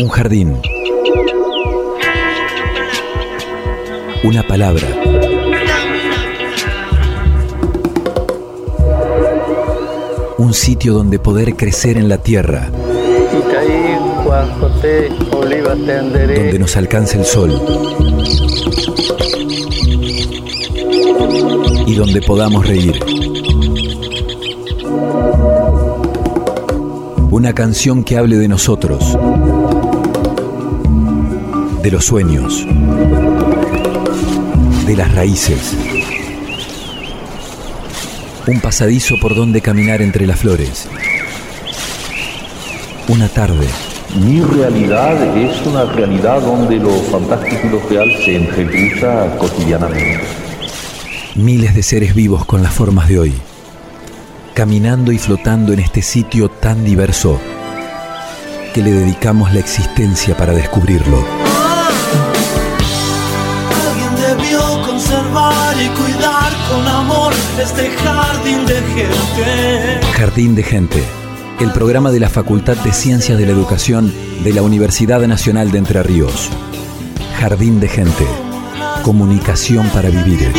[0.00, 0.56] Un jardín.
[4.22, 4.86] Una palabra.
[10.38, 12.70] Un sitio donde poder crecer en la tierra.
[16.36, 17.60] Donde nos alcance el sol.
[21.88, 23.00] Y donde podamos reír.
[27.30, 29.16] Una canción que hable de nosotros,
[31.82, 32.66] de los sueños,
[34.86, 35.76] de las raíces.
[38.46, 40.88] Un pasadizo por donde caminar entre las flores.
[43.08, 43.66] Una tarde.
[44.18, 50.24] Mi realidad es una realidad donde lo fantástico y lo real se ejecuta cotidianamente.
[51.34, 53.34] Miles de seres vivos con las formas de hoy
[54.58, 57.38] caminando y flotando en este sitio tan diverso
[58.74, 61.47] que le dedicamos la existencia para descubrirlo.
[67.60, 70.06] Este jardín de gente.
[70.12, 71.04] Jardín de Gente,
[71.60, 74.12] el programa de la Facultad de Ciencias de la Educación
[74.44, 76.50] de la Universidad Nacional de Entre Ríos.
[77.38, 78.26] Jardín de Gente,
[79.02, 80.52] comunicación para vivir.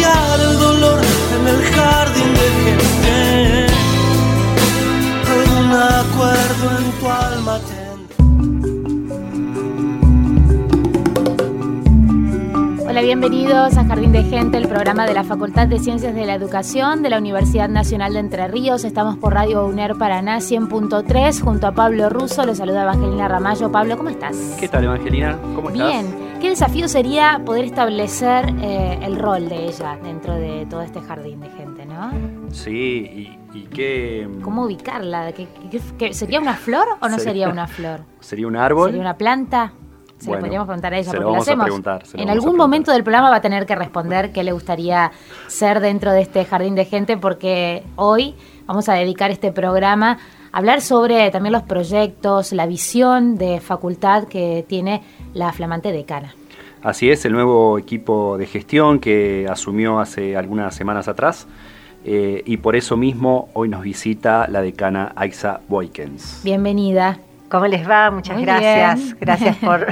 [13.13, 17.01] Bienvenidos a Jardín de Gente, el programa de la Facultad de Ciencias de la Educación
[17.01, 18.83] de la Universidad Nacional de Entre Ríos.
[18.83, 22.45] Estamos por Radio UNER Paraná 100.3 junto a Pablo Russo.
[22.45, 23.71] Lo saluda Evangelina Ramallo.
[23.71, 24.37] Pablo, ¿cómo estás?
[24.59, 25.39] ¿Qué tal, Evangelina?
[25.55, 25.87] ¿Cómo estás?
[25.87, 26.05] Bien.
[26.39, 31.39] ¿Qué desafío sería poder establecer eh, el rol de ella dentro de todo este jardín
[31.39, 32.11] de gente, no?
[32.51, 32.69] Sí,
[33.51, 34.29] y, y qué...
[34.43, 35.31] ¿Cómo ubicarla?
[35.31, 38.01] ¿Qué, qué- qué- sería una flor o no Sería- sería una flor?
[38.19, 38.89] ¿Sería un árbol?
[38.89, 39.73] ¿Sería una planta?
[40.19, 42.13] Se Bueno, lo podríamos preguntar a ella lo porque vamos a hacemos.
[42.13, 45.11] lo en algún momento del programa va a tener que responder qué le gustaría
[45.47, 48.35] ser dentro de este jardín de gente porque hoy
[48.65, 50.17] vamos a dedicar este programa
[50.51, 55.01] a hablar sobre también los proyectos, la visión de facultad que tiene
[55.33, 56.33] la flamante decana.
[56.81, 61.47] Así es, el nuevo equipo de gestión que asumió hace algunas semanas atrás.
[62.05, 66.41] eh, y por eso mismo hoy nos visita la decana Aixa Boykens.
[66.43, 67.19] Bienvenida.
[67.49, 68.11] ¿Cómo les va?
[68.11, 69.03] Muchas Muy gracias.
[69.03, 69.17] bien.
[69.19, 69.87] Gracias por,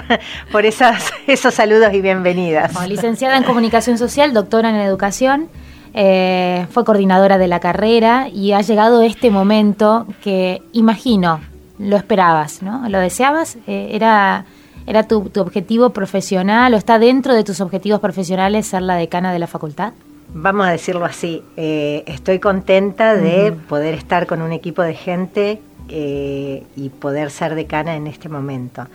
[0.51, 2.87] por esas, esos saludos y bienvenidas.
[2.87, 5.49] Licenciada en comunicación social, doctora en educación,
[5.93, 11.41] eh, fue coordinadora de la carrera y ha llegado este momento que imagino
[11.79, 12.87] lo esperabas, ¿no?
[12.89, 14.45] Lo deseabas, Eh, era
[14.87, 19.33] era tu, tu objetivo profesional o está dentro de tus objetivos profesionales ser la decana
[19.33, 19.91] de la facultad.
[20.33, 25.61] Vamos a decirlo así, eh, estoy contenta de poder estar con un equipo de gente
[25.89, 28.87] eh, y poder ser decana en este momento.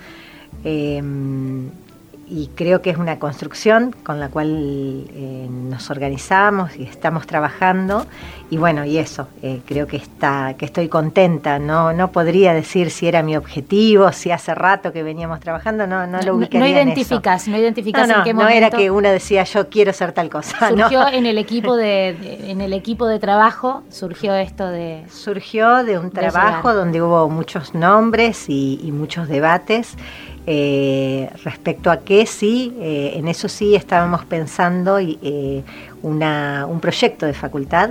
[0.64, 1.02] Eh,
[2.34, 8.06] y creo que es una construcción con la cual eh, nos organizamos y estamos trabajando
[8.50, 12.90] y bueno y eso eh, creo que está que estoy contenta no no podría decir
[12.90, 16.68] si era mi objetivo si hace rato que veníamos trabajando no no lo no, ubicaría
[16.80, 17.14] en eso.
[17.14, 19.92] identificas, no identificas no, no, en qué no momento era que uno decía yo quiero
[19.92, 20.84] ser tal cosa no.
[20.88, 25.84] surgió en el equipo de, de- en el equipo de trabajo surgió esto de surgió
[25.84, 26.74] de un De trabajo llegar.
[26.76, 29.96] donde hubo muchos nombres y, y muchos debates
[30.46, 35.62] eh, respecto a que sí, eh, en eso sí estábamos pensando eh,
[36.02, 37.90] un proyecto de facultad,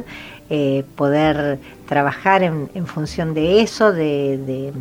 [0.98, 4.74] poder trabajar en, función de eso, de,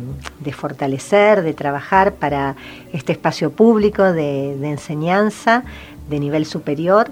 [0.51, 2.57] fortalecer, de trabajar para
[2.91, 5.63] este espacio público de enseñanza
[6.09, 7.09] de nivel superior.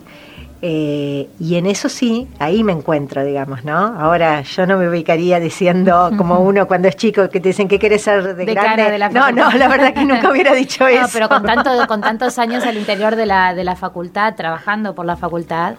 [0.61, 3.77] Eh, y en eso sí, ahí me encuentro, digamos, ¿no?
[3.77, 7.79] Ahora yo no me ubicaría diciendo como uno cuando es chico que te dicen que
[7.79, 8.91] quieres ser de Decana grande.
[8.91, 11.09] de la no, no, la verdad que nunca hubiera dicho No, eso.
[11.13, 15.05] pero con, tanto, con tantos años al interior de la, de la facultad, trabajando por
[15.05, 15.75] la facultad,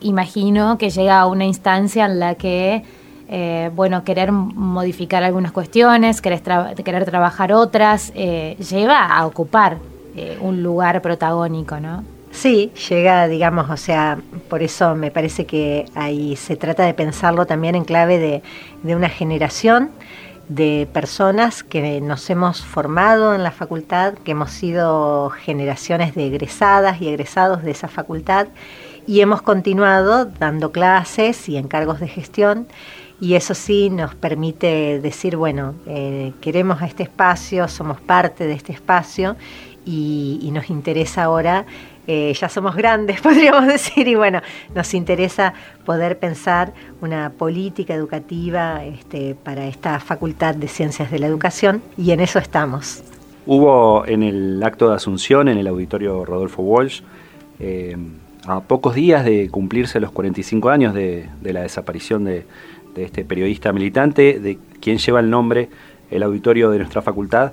[0.00, 2.84] imagino que llega a una instancia en la que,
[3.28, 9.78] eh, bueno, querer modificar algunas cuestiones, querer, tra- querer trabajar otras, eh, lleva a ocupar
[10.42, 12.04] un lugar protagónico, ¿no?
[12.40, 17.44] Sí, llega, digamos, o sea, por eso me parece que ahí se trata de pensarlo
[17.44, 18.42] también en clave de,
[18.82, 19.90] de una generación
[20.48, 27.02] de personas que nos hemos formado en la facultad, que hemos sido generaciones de egresadas
[27.02, 28.46] y egresados de esa facultad
[29.06, 32.68] y hemos continuado dando clases y encargos de gestión
[33.20, 38.72] y eso sí nos permite decir, bueno, eh, queremos este espacio, somos parte de este
[38.72, 39.36] espacio
[39.84, 41.66] y nos interesa ahora,
[42.12, 44.40] eh, ya somos grandes, podríamos decir, y bueno,
[44.74, 45.54] nos interesa
[45.84, 52.10] poder pensar una política educativa este, para esta Facultad de Ciencias de la Educación y
[52.10, 53.04] en eso estamos.
[53.46, 57.02] Hubo en el acto de asunción en el auditorio Rodolfo Walsh,
[57.60, 57.96] eh,
[58.44, 62.44] a pocos días de cumplirse los 45 años de, la desaparición de,
[62.96, 65.68] este periodista militante, de quien lleva el nombre
[66.10, 67.52] el auditorio de nuestra facultad,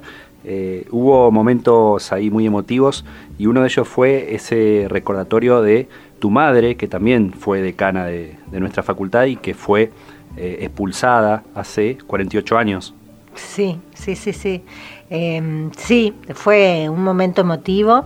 [0.50, 3.04] eh, hubo momentos ahí muy emotivos
[3.38, 5.90] y uno de ellos fue ese recordatorio de
[6.20, 9.92] tu madre, que también fue decana de, nuestra facultad y que fue
[10.38, 12.94] eh, expulsada hace 48 años.
[13.36, 14.64] Sí, sí, sí, sí.
[15.10, 18.06] Em, sí, fue un momento emotivo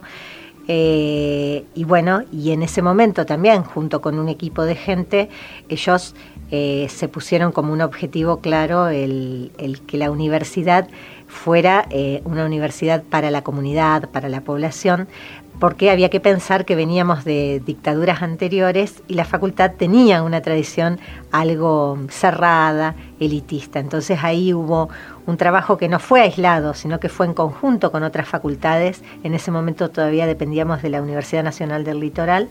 [0.67, 5.27] Eh, y bueno, y en ese momento también, junto con un equipo de gente,
[5.69, 6.15] ellos
[6.49, 9.51] se pusieron como un objetivo claro el
[9.87, 10.87] que la universidad
[11.33, 11.87] fuera
[12.23, 15.07] una universidad para la comunidad, para la población,
[15.59, 20.99] porque había que pensar que veníamos de dictaduras anteriores y la facultad tenía una tradición
[21.31, 23.79] algo cerrada, elitista.
[23.79, 24.89] Entonces ahí hubo
[25.25, 29.03] un trabajo que no fue aislado, sino que fue en conjunto con otras facultades.
[29.23, 32.49] En ese momento todavía dependíamos de la Universidad Nacional del Litoral.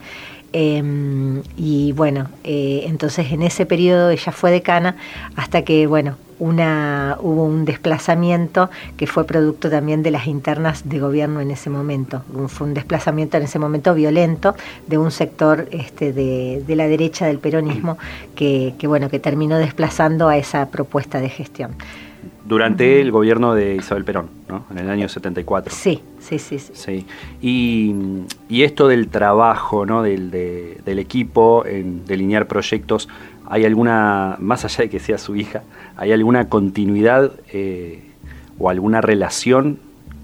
[0.52, 4.96] Em, y bueno, eh, entonces en ese periodo ella fue decana
[5.34, 10.98] hasta que, bueno, una, hubo un desplazamiento que fue producto también de las internas de
[10.98, 12.22] gobierno en ese momento.
[12.48, 14.56] Fue un desplazamiento en ese momento violento
[14.88, 17.96] de un sector este, de, la derecha del peronismo
[18.34, 21.76] que, bueno, que terminó desplazando a esa propuesta de gestión.
[22.52, 24.64] Durante el gobierno de Isabel Perón, ¿no?
[24.70, 25.74] En el año 74.
[25.74, 26.58] Sí, sí, sí.
[26.58, 27.06] sí.
[27.40, 30.02] Y, esto del trabajo, ¿no?
[30.02, 33.08] Del, del equipo en delinear proyectos,
[33.52, 35.62] ¿Hay alguna, más allá de que sea su hija,
[35.96, 38.02] hay alguna continuidad eh,
[38.58, 39.78] o alguna relación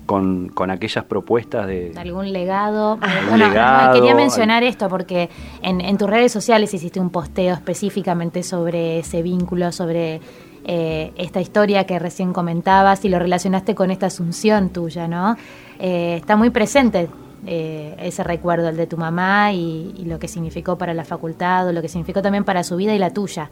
[0.07, 1.93] con, aquellas propuestas de...
[1.97, 2.99] ¿Algún legado?
[3.29, 3.51] bueno,
[3.93, 5.29] quería mencionar esto porque
[5.63, 10.23] en, tus redes sociales hiciste un posteo específicamente sobre ese vínculo, sobre
[10.71, 15.35] eh, esta historia que recién comentabas y lo relacionaste con esta asunción tuya, ¿no?
[15.79, 17.09] Eh, está muy presente
[17.47, 21.73] eh, ese recuerdo, el de tu mamá y, lo que significó para la facultad o
[21.73, 23.51] lo que significó también para su vida y la tuya.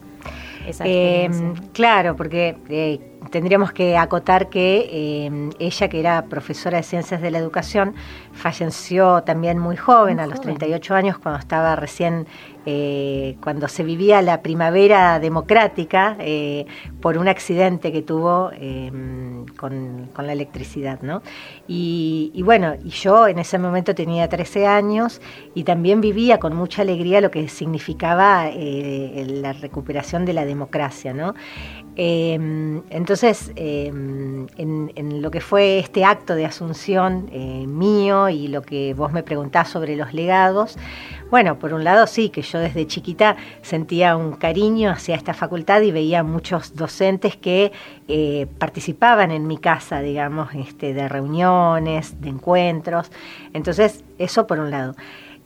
[0.83, 1.29] Eh,
[1.71, 2.99] claro, porque eh,
[3.31, 7.95] tendríamos que acotar que ella, que era profesora de ciencias de la educación,
[8.37, 12.27] falleció también muy joven, a los 38 años, cuando estaba recién
[12.69, 16.65] eh, cuando se vivía la primavera democrática eh,
[16.99, 18.91] por un accidente que tuvo eh,
[19.57, 20.99] con, la electricidad.
[21.01, 21.21] ¿no?
[21.65, 25.21] Y, bueno, y yo en ese momento tenía 13 años
[25.55, 31.13] y también vivía con mucha alegría lo que significaba la recuperación de la democracia.
[31.13, 31.35] ¿no?
[31.95, 37.27] entonces, en, en, lo que fue este acto de asunción
[37.67, 40.77] mío y lo que vos me preguntás sobre los legados,
[41.29, 45.81] bueno, por un lado sí, que yo desde chiquita sentía un cariño hacia esta facultad
[45.81, 47.71] y veía muchos docentes que
[48.07, 53.11] eh, participaban en mi casa, digamos, este, de reuniones, de encuentros.
[53.53, 54.95] Entonces, eso por un lado.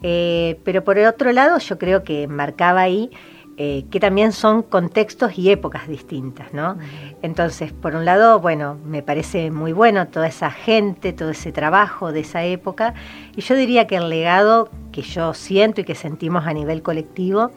[0.03, 3.11] Eh, pero por el otro lado, yo creo que marcaba ahí
[3.57, 6.77] eh, que también son contextos y épocas distintas, ¿no?
[7.21, 12.11] Entonces, por un lado, bueno, me parece muy bueno toda esa gente, todo ese trabajo
[12.11, 12.93] de esa época,
[13.35, 17.51] y yo diría que el legado que yo siento y que sentimos a nivel colectivo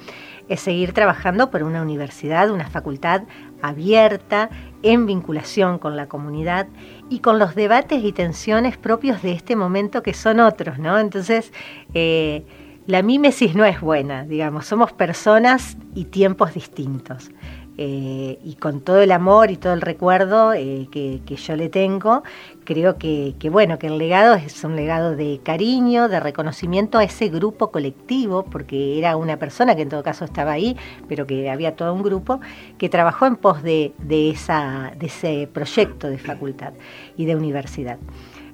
[0.49, 3.23] es seguir trabajando por una universidad, una facultad
[3.63, 4.51] abierta,
[4.83, 6.69] en vinculación con la comunidad
[7.09, 10.99] y con los debates y tensiones propios de este momento que son otros, ¿no?
[10.99, 11.53] Entonces,
[11.95, 12.45] eh,
[12.87, 17.31] la mímesis no es buena, digamos, somos personas y tiempos distintos.
[17.77, 22.23] Eh, y con todo el amor y todo el recuerdo eh, que, yo le tengo,
[22.63, 27.31] creo que, bueno, que el legado es un legado de cariño, de reconocimiento a ese
[27.31, 30.77] grupo colectivo, porque era una persona que en todo caso estaba ahí,
[31.09, 32.39] pero que había todo un grupo
[32.79, 36.75] que trabajó en pos de, de ese proyecto de facultad
[37.17, 37.99] y de universidad.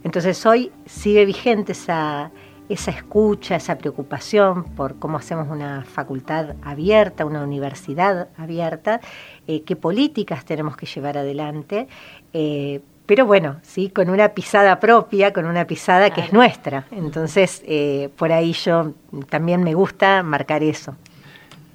[0.02, 2.30] Entonces hoy sigue vigente esa
[2.70, 9.00] esa escucha, esa preocupación por cómo hacemos una facultad abierta, una universidad abierta,
[9.48, 11.88] eh, qué políticas tenemos que llevar adelante.
[12.32, 16.86] Eh, pero bueno, sí, con una pisada propia, con una pisada que es nuestra.
[16.92, 18.92] Entonces, eh, por ahí yo
[19.28, 20.94] también me gusta marcar eso.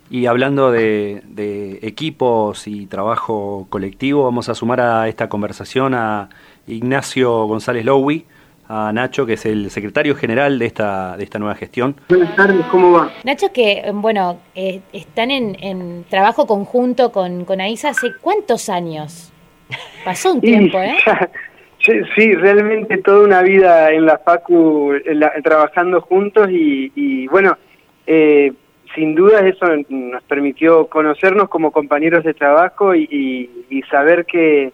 [0.09, 6.29] Y hablando de, de, equipos y trabajo colectivo, vamos a sumar a esta conversación a
[6.67, 8.25] Ignacio González Lowy,
[8.67, 11.95] a Nacho, que es el secretario general de esta, de esta nueva gestión.
[12.09, 13.11] Buenas tardes, ¿cómo va?
[13.23, 19.31] Nacho, que bueno, eh, están en, trabajo conjunto con, con AISA hace cuántos años?
[20.03, 20.97] Pasó un tiempo, ¿eh?
[22.15, 24.93] Sí, realmente toda una vida en la Facu
[25.43, 27.57] trabajando juntos y, bueno,
[28.07, 28.51] eh,
[28.95, 34.73] sin duda eso nos permitió conocernos como compañeros de trabajo y, saber que,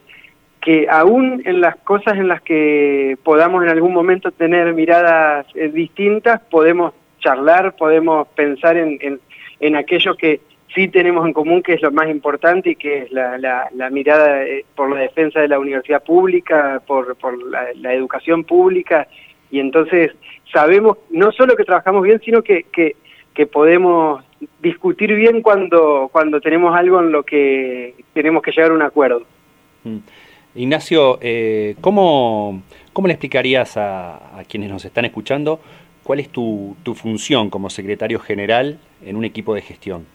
[0.61, 5.69] que aún en las cosas en las que podamos en algún momento tener miradas eh,
[5.69, 9.19] distintas, podemos charlar, podemos pensar en, en,
[9.59, 10.41] en aquello que,
[10.73, 14.43] sí tenemos en común que es lo más importante y que es la, la, mirada
[14.43, 19.07] eh, por la defensa de la universidad pública, por, por la, educación pública,
[19.49, 20.11] y entonces
[20.51, 22.95] sabemos no solo que trabajamos bien, sino que, que,
[23.33, 24.23] que, podemos
[24.61, 29.23] discutir bien cuando, cuando tenemos algo en lo que tenemos que llegar a un acuerdo.
[29.83, 29.97] Mm.
[30.55, 32.61] Ignacio, eh, ¿cómo,
[32.93, 35.59] ¿cómo le explicarías a, a quienes nos están escuchando
[36.03, 40.05] cuál es tu, tu función como secretario general en un equipo de gestión?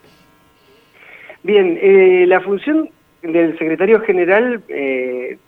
[1.42, 2.90] Bien, eh, la función
[3.22, 5.38] del secretario general, eh,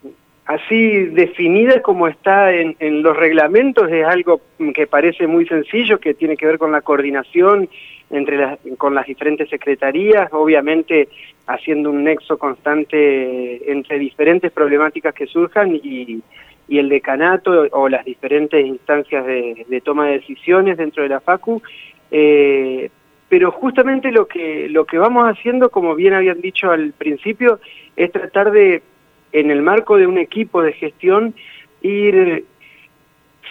[0.45, 4.41] así definida como está en, los reglamentos, es algo
[4.73, 7.69] que parece muy sencillo, que tiene que ver con la coordinación
[8.09, 11.09] entre las, con las diferentes secretarías, obviamente
[11.47, 16.21] haciendo un nexo constante entre diferentes problemáticas que surjan y,
[16.69, 21.63] el decanato o las diferentes instancias de, toma de decisiones dentro de la FACU,
[22.11, 22.91] eh,
[23.27, 27.59] pero justamente lo que, lo que vamos haciendo, como bien habían dicho al principio,
[27.95, 28.83] es tratar de,
[29.31, 31.33] en el marco de un equipo de gestión,
[31.81, 32.45] ir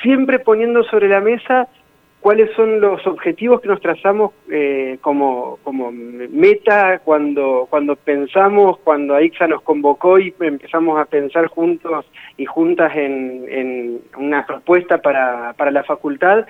[0.01, 1.69] siempre poniendo sobre la mesa
[2.21, 9.15] cuáles son los objetivos que nos trazamos eh, como, como meta cuando, cuando pensamos, cuando
[9.15, 12.07] AIXA nos convocó y empezamos a pensar juntos
[12.37, 16.47] y juntas en, en una propuesta para, para la facultad,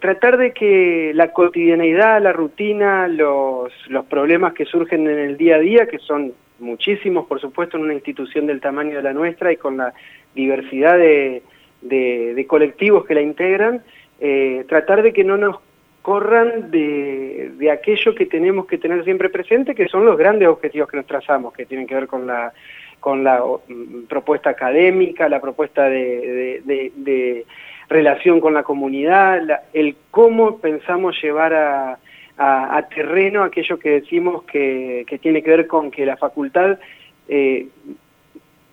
[0.00, 5.56] tratar de que la cotidianeidad, la rutina, los, los problemas que surgen en el día
[5.56, 9.52] a día, que son muchísimos, por supuesto, en una institución del tamaño de la nuestra
[9.52, 9.92] y con la
[10.34, 11.42] diversidad de,
[11.82, 13.82] de, colectivos que la integran,
[14.20, 15.56] eh, tratar de que no nos
[16.02, 20.88] corran de, de, aquello que tenemos que tener siempre presente, que son los grandes objetivos
[20.88, 22.52] que nos trazamos, que tienen que ver con la,
[23.00, 27.46] con la mm, propuesta académica, la propuesta de, de
[27.88, 31.98] relación con la comunidad, el cómo pensamos llevar a,
[32.40, 36.78] a, terreno aquello que decimos que, que, tiene que ver con que la facultad
[37.28, 37.66] eh,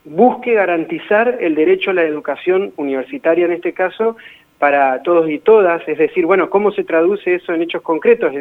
[0.06, 4.16] busque garantizar el derecho a la educación universitaria en este caso
[4.60, 8.34] para todos y todas, es decir, bueno, ¿cómo se traduce eso en hechos concretos?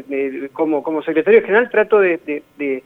[0.53, 2.83] Como, como secretario general trato de, de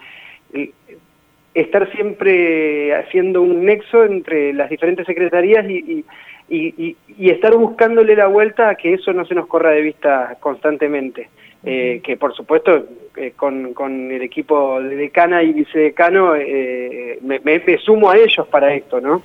[1.55, 6.05] estar siempre haciendo un nexo entre las diferentes secretarías y,
[6.49, 10.37] y, y, estar buscándole la vuelta a que eso no se nos corra de vista
[10.41, 11.29] constantemente.
[11.63, 17.39] Eh, que por supuesto eh, con, con, el equipo de decana y vicedecano eh, me,
[17.39, 19.23] me, sumo a ellos para esto, ¿no?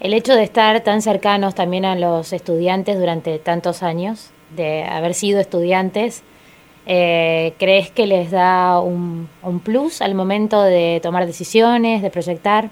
[0.00, 5.14] El hecho de estar tan cercanos también a los estudiantes durante tantos años, de haber
[5.14, 6.22] sido estudiantes,
[6.86, 9.28] eh, ¿crees que les da un,
[9.64, 12.68] plus al momento de tomar decisiones, de proyectar?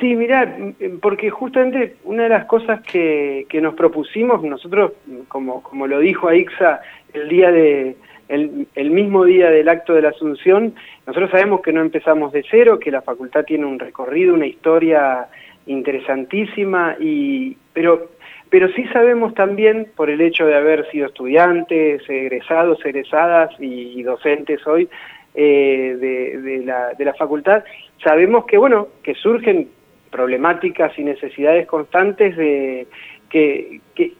[0.00, 0.56] Sí, mira,
[1.02, 4.92] porque justamente una de las cosas que, que nos propusimos, nosotros,
[5.28, 6.80] como, como lo dijo Aixa
[7.12, 7.96] el día de,
[8.28, 10.74] el, mismo día del acto de la Asunción,
[11.06, 15.28] nosotros sabemos que no empezamos de cero, que la facultad tiene un recorrido, una historia
[15.66, 18.10] interesantísima, y, pero,
[18.50, 24.66] pero sí sabemos también, por el hecho de haber sido estudiantes, egresados, egresadas y, docentes
[24.66, 24.88] hoy
[25.34, 27.64] eh, de, la, de la facultad,
[28.02, 29.68] sabemos que, bueno, que surgen
[30.10, 32.86] problemáticas y necesidades constantes de,
[33.30, 34.12] que, que,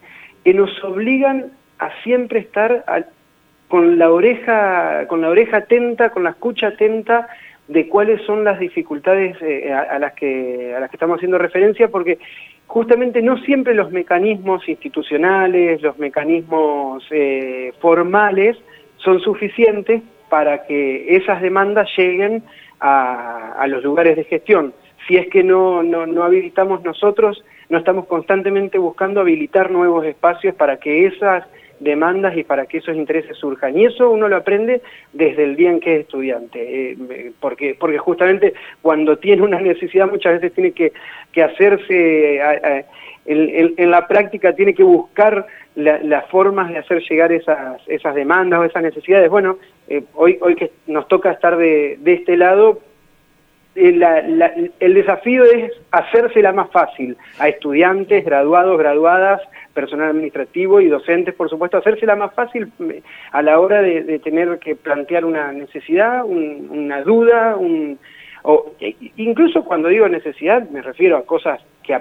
[0.53, 2.83] nos obligan a siempre estar
[3.67, 7.27] con la oreja con la oreja atenta, con la escucha atenta
[7.67, 11.87] de cuáles son las dificultades eh, a, las que a las que estamos haciendo referencia
[11.87, 12.19] porque
[12.67, 18.57] justamente no siempre los mecanismos institucionales, los mecanismos eh, formales
[18.97, 22.43] son suficientes para que esas demandas lleguen
[22.79, 24.73] a, a los lugares de gestión.
[25.07, 30.55] Si es que no, no, no habilitamos nosotros, no estamos constantemente buscando habilitar nuevos espacios
[30.55, 31.45] para que esas
[31.79, 33.77] demandas y para que esos intereses surjan.
[33.77, 34.81] Y eso uno lo aprende
[35.13, 40.09] desde el día en que es estudiante, eh, porque, porque justamente cuando tiene una necesidad
[40.09, 40.93] muchas veces tiene que,
[41.31, 42.41] que hacerse,
[43.25, 48.63] en, la práctica tiene que buscar las formas de hacer llegar esas, esas demandas o
[48.63, 49.29] esas necesidades.
[49.29, 52.79] Bueno, eh, hoy, hoy que nos toca estar de, de este lado,
[53.75, 59.41] eh, el desafío es hacérsela más fácil a estudiantes, graduados, graduadas,
[59.73, 64.57] personal administrativo y docentes, por supuesto, hacérsela más fácil eh, a la hora de, tener
[64.59, 67.57] que plantear una necesidad, una duda,
[68.43, 71.93] o e, incluso cuando digo necesidad me refiero a cosas que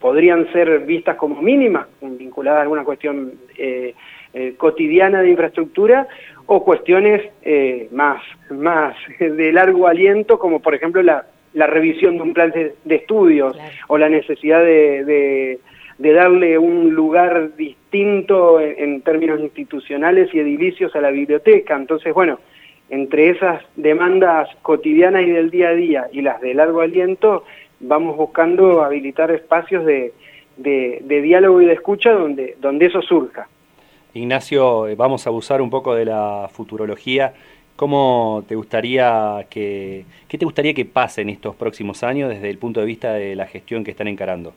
[0.00, 3.94] podrían ser vistas como mínimas, vinculadas a alguna cuestión eh,
[4.34, 6.08] eh, cotidiana de infraestructura,
[6.54, 12.22] o cuestiones eh, más, más de largo aliento, como por ejemplo la, la revisión de
[12.22, 13.56] un plan de, estudios
[13.88, 15.58] o la necesidad de,
[15.98, 21.74] de, darle un lugar distinto en, términos institucionales y edilicios a la biblioteca.
[21.74, 22.38] Entonces, bueno,
[22.90, 27.44] entre esas demandas cotidianas y del día a día y las de largo aliento,
[27.80, 30.12] vamos buscando habilitar espacios de,
[30.56, 33.48] de, diálogo y de escucha donde, donde eso surja.
[34.14, 37.32] Ignacio, eh, vamos a abusar un poco de la futurología.
[37.76, 42.58] ¿Cómo te gustaría que, qué te gustaría que pase en estos próximos años desde el
[42.58, 44.52] punto de vista de la gestión que están encarando?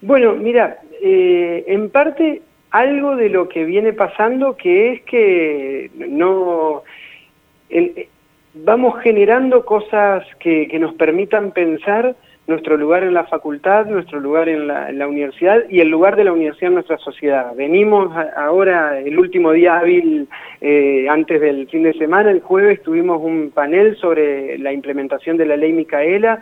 [0.00, 6.82] Bueno, mira, eh, en parte algo de lo que viene pasando que es que no
[8.54, 12.14] vamos generando cosas que, que nos permitan pensar
[12.46, 16.32] nuestro lugar en la facultad, nuestro lugar en la, universidad y el lugar de la
[16.32, 17.54] universidad en nuestra sociedad.
[17.56, 20.28] Venimos ahora, el último día hábil
[20.60, 25.46] eh, antes del fin de semana, el jueves, tuvimos un panel sobre la implementación de
[25.46, 26.40] la ley Micaela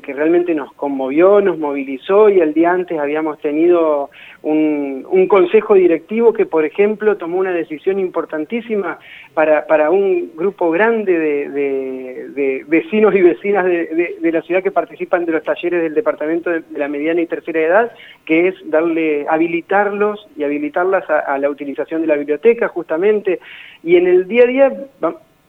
[0.00, 4.08] que, realmente nos conmovió, nos movilizó y el día antes habíamos tenido
[4.42, 8.98] un, consejo directivo que, por ejemplo, tomó una decisión importantísima
[9.34, 15.32] para, para un grupo grande de, vecinos y vecinas de, la ciudad que participan de
[15.32, 17.92] los talleres del Departamento de, la Mediana y Tercera Edad,
[18.24, 23.38] que es darle, habilitarlos y habilitarlas a, a la utilización de la biblioteca justamente.
[23.82, 24.72] Y en el día a día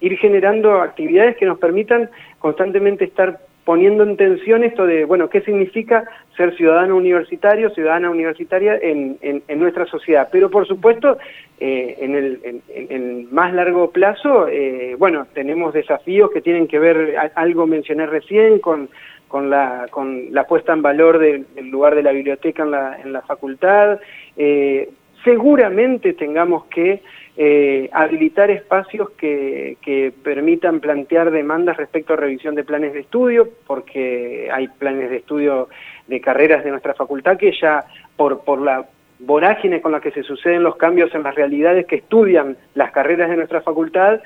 [0.02, 2.10] ir generando actividades que nos permitan
[2.40, 6.04] constantemente estar poniendo en tensión esto de, bueno, ¿qué significa
[6.36, 10.28] ser ciudadano universitario, ciudadana universitaria en, en, nuestra sociedad?
[10.32, 11.20] Pero por supuesto,
[11.60, 17.16] eh, en, el, en, más largo plazo, eh, bueno, tenemos desafíos que tienen que ver,
[17.36, 18.90] algo mencioné recién, con,
[19.28, 23.14] con, la, con la puesta en valor del, lugar de la biblioteca en la, en
[23.14, 24.00] la facultad.
[24.36, 24.90] Eh,
[25.24, 27.04] seguramente tengamos que
[27.42, 29.78] eh, habilitar espacios que,
[30.24, 35.70] permitan plantear demandas respecto a revisión de planes de estudio, porque hay planes de estudio
[36.08, 37.86] de carreras de nuestra facultad que ya
[38.18, 38.86] por, por la
[39.20, 43.30] vorágine con la que se suceden los cambios en las realidades que estudian las carreras
[43.30, 44.20] de nuestra facultad,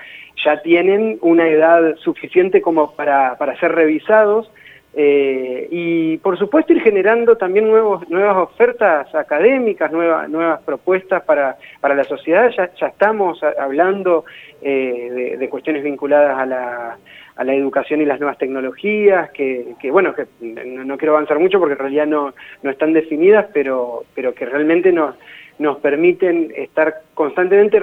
[0.43, 4.51] ya tienen una edad suficiente como para, para ser revisados
[4.95, 11.57] eh, y por supuesto ir generando también nuevos, nuevas ofertas académicas, nuevas, nuevas propuestas para,
[11.81, 12.51] para la sociedad.
[12.55, 14.25] Ya, ya estamos hablando
[14.61, 16.97] eh, de, cuestiones vinculadas a la,
[17.35, 21.59] a la educación y las nuevas tecnologías, que, que bueno, que no, quiero avanzar mucho
[21.59, 25.15] porque en realidad no, no están definidas, pero, pero que realmente nos,
[25.57, 27.81] nos permiten estar constantemente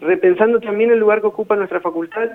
[0.00, 2.30] repensando también el lugar que ocupa nuestra facultad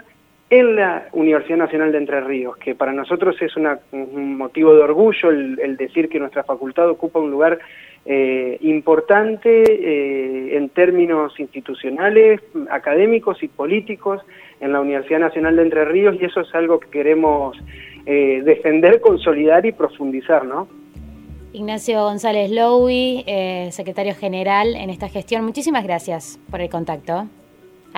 [0.50, 5.30] en la Universidad Nacional de Entre Ríos, que para nosotros es un motivo de orgullo
[5.30, 7.60] el, decir que nuestra facultad ocupa un lugar
[8.06, 14.22] eh, importante eh, en términos institucionales, académicos y políticos
[14.62, 17.58] en la Universidad Nacional de Entre Ríos y eso es algo que queremos
[18.06, 20.70] eh, defender, consolidar y profundizar, ¿no?
[21.52, 23.24] Ignacio González Lowy,
[23.72, 27.28] secretario general en esta gestión, muchísimas gracias por el contacto.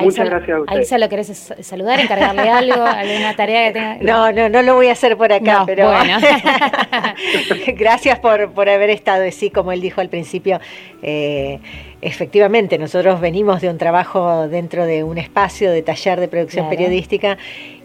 [0.01, 0.83] Muchas gracias a usted.
[0.83, 3.97] se lo querés saludar, encargarle algo, alguna tarea que tenga.
[4.01, 6.17] No, no, no lo voy a hacer por acá, pero bueno.
[7.75, 10.59] gracias por, por haber estado así, como él dijo al principio.
[11.01, 11.59] Eh,
[12.01, 17.38] efectivamente, nosotros venimos de un trabajo dentro de un espacio de taller de producción periodística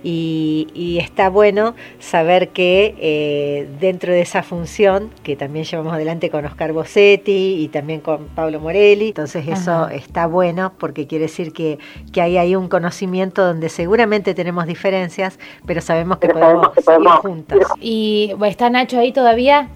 [0.03, 6.45] y, está bueno saber que eh, dentro de esa función, que también llevamos adelante con
[6.45, 11.79] Oscar Bossetti y también con Pablo Morelli, entonces eso está bueno porque quiere decir que,
[12.13, 17.59] que hay ahí un conocimiento donde seguramente tenemos diferencias, pero sabemos que, podemos, ir juntas.
[17.81, 19.69] ¿Y está Nacho ahí todavía?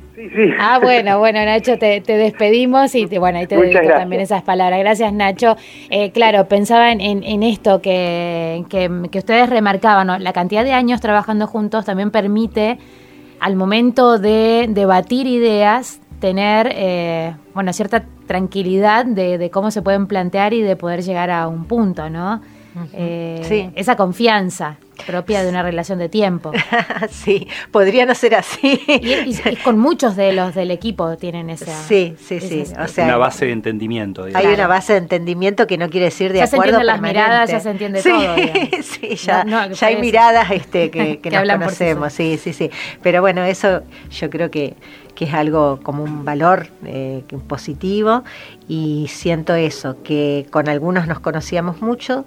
[0.59, 4.81] Ah, bueno, bueno, Nacho, te, despedimos y te, bueno, ahí te dedico también esas palabras.
[4.81, 5.57] Gracias, Nacho.
[5.91, 11.85] Eh, claro, pensaba en, esto que, que, ustedes remarcaban, la cantidad de años trabajando juntos
[11.85, 12.79] también permite,
[13.41, 20.07] al momento de debatir ideas, tener, eh, bueno, cierta tranquilidad de, de cómo se pueden
[20.07, 22.41] plantear y de poder llegar a un punto, ¿no?
[22.93, 23.71] Eh, sí.
[23.75, 26.53] Esa confianza propia de una relación de tiempo.
[27.11, 28.81] sí, podría no ser así.
[28.87, 31.73] y, con muchos de los del equipo tienen esa.
[31.85, 32.65] Sí, sí, sí.
[32.79, 34.27] O sea, una base de entendimiento.
[34.35, 36.49] Hay una base de entendimiento que no quiere decir de acuerdo.
[36.49, 38.37] Ya se entienden las miradas, ya se entiende todo.
[38.83, 42.13] sí, ya, ya hay miradas este, que, que, nos conocemos.
[42.13, 42.71] Sí, sí, sí.
[43.03, 44.77] Pero bueno, eso yo creo que
[45.19, 48.23] que es algo como un valor eh, positivo
[48.69, 52.25] y siento eso, que con algunos nos conocíamos mucho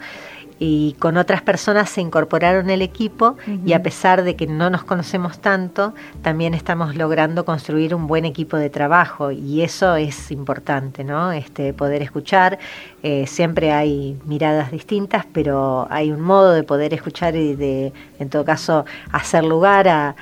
[0.64, 4.84] y con otras personas se incorporaron al equipo y a pesar de que no nos
[4.84, 11.04] conocemos tanto, también estamos logrando construir un buen equipo de trabajo y eso es importante,
[11.04, 11.32] ¿no?
[11.32, 12.60] Este, poder escuchar,
[13.02, 18.30] eh, siempre hay miradas distintas, pero hay un modo de poder escuchar y de, en
[18.30, 20.16] todo caso, hacer lugar a,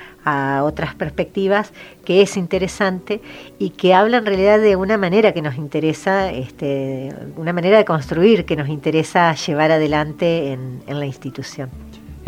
[0.62, 1.72] otras perspectivas
[2.04, 3.20] que es interesante
[3.58, 7.84] y que habla en realidad de una manera que nos interesa, este, una manera de
[7.84, 11.70] construir que nos interesa llevar adelante en la institución.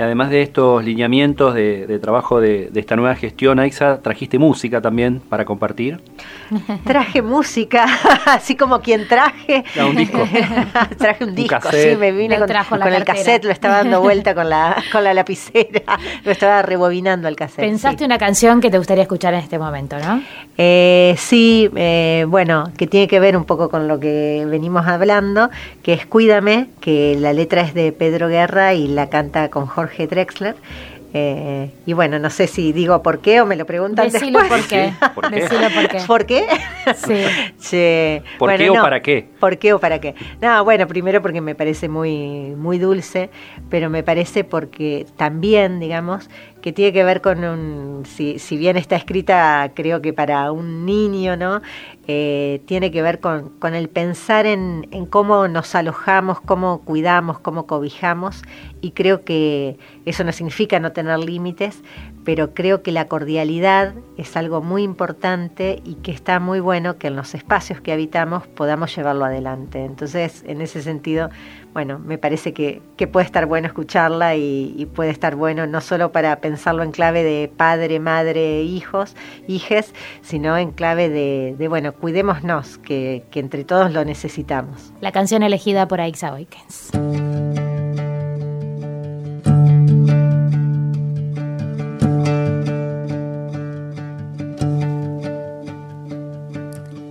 [0.02, 5.20] Y además de estos lineamientos de, trabajo de, esta nueva gestión, Aixa, ¿trajiste música también
[5.20, 6.00] para compartir?
[6.84, 7.86] Traje música,
[8.26, 9.62] así como quien traje.
[9.88, 10.26] un disco.
[10.98, 14.82] traje un disco, sí, me vine con, el cassette, lo estaba dando vuelta con la,
[14.90, 17.60] con la lapicera, lo estaba rebobinando el cassette.
[17.60, 20.20] Pensaste una canción que te gustaría escuchar en este momento, ¿no?
[20.58, 25.48] Eh, sí, eh, bueno, que tiene que ver un poco con lo que venimos hablando,
[25.84, 29.91] que es Cuídame, que la letra es de Pedro Guerra y la canta con Jorge
[29.92, 30.56] Jorge Drexler.
[31.14, 34.62] Eh, y bueno, no sé si digo por qué o me lo preguntan Decilo después.
[34.62, 34.94] por qué.
[35.14, 35.40] ¿Por qué?
[35.46, 35.98] por qué.
[36.06, 36.46] ¿Por qué?
[37.58, 38.22] Sí.
[38.38, 39.28] ¿Por qué o para qué?
[39.38, 40.14] ¿Por qué o para qué?
[40.40, 43.28] No, bueno, primero porque me parece muy, muy dulce,
[43.68, 46.30] pero me parece porque también, digamos,
[46.62, 50.86] que tiene que ver con un, si, si bien está escrita creo que para un
[50.86, 51.60] niño, ¿no?
[52.08, 57.38] Eh, tiene que ver con, con el pensar en, en, cómo nos alojamos, cómo cuidamos,
[57.38, 58.42] cómo cobijamos
[58.80, 61.82] y creo que eso no significa no tener límites,
[62.24, 67.08] pero creo que la cordialidad es algo muy importante y que está muy bueno que
[67.08, 69.84] en los espacios que habitamos podamos llevarlo adelante.
[69.84, 71.30] Entonces, en ese sentido,
[71.72, 75.80] bueno, me parece que, que puede estar bueno escucharla y, y, puede estar bueno no
[75.80, 81.68] solo para pensarlo en clave de padre, madre, hijos, hijes, sino en clave de, de
[81.68, 84.92] bueno, cuidémonos, que, que, entre todos lo necesitamos.
[85.00, 86.90] La canción elegida por Aixa Oikens.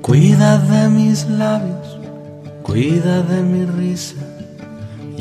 [0.02, 1.98] Cuida de mis labios,
[2.64, 4.18] cuida de mi risa,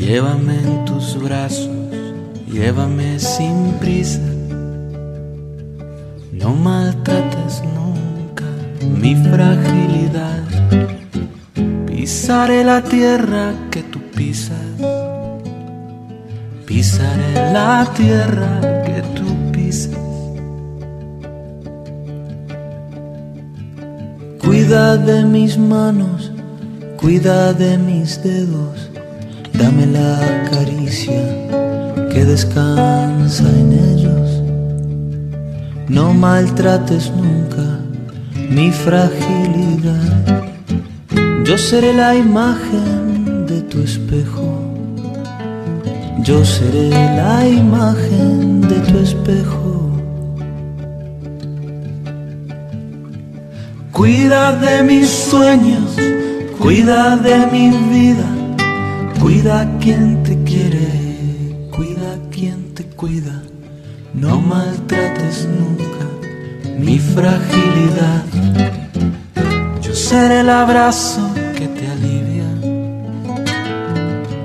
[0.00, 1.68] llévame en tus brazos,
[2.50, 4.20] llévame sin prisa.
[6.32, 8.46] No maltrates nunca
[8.80, 10.42] mi fragilidad,
[11.86, 14.70] pisaré la tierra que tú pisas,
[16.66, 19.98] pisaré la tierra que tú pisas.
[24.38, 26.32] Cuida de mis manos,
[26.96, 28.89] cuida de mis dedos,
[29.60, 30.16] dame la
[30.50, 31.22] caricia
[32.10, 34.28] que descansa en ellos.
[35.88, 37.66] No maltrates nunca
[38.48, 40.10] mi fragilidad.
[41.44, 44.46] Yo seré la imagen de tu espejo.
[46.22, 49.90] Yo seré la imagen de tu espejo.
[53.92, 55.90] Cuida de mis sueños,
[56.58, 58.29] cuida de mi vida,
[59.20, 60.88] cuida a quien te quiere,
[61.70, 63.42] cuida a quien te cuida.
[64.14, 66.00] No maltrates nunca
[66.78, 68.24] mi fragilidad.
[69.82, 71.22] Yo seré el abrazo
[71.56, 72.48] que te alivia.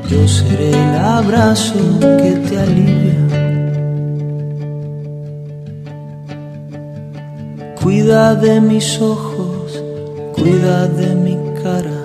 [0.10, 2.96] Yo seré el abrazo que te alivia.
[7.82, 9.82] Cuida de mis ojos,
[10.34, 12.00] cuida de mi cara,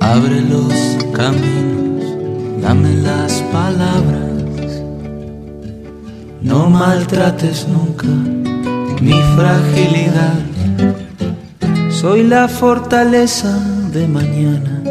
[0.00, 0.72] abre los
[1.12, 1.75] caminos,
[2.62, 4.82] dame las palabras.
[6.42, 8.08] No maltrates nunca
[9.00, 10.38] mi fragilidad.
[11.90, 13.58] Soy la fortaleza
[13.92, 14.82] de mañana.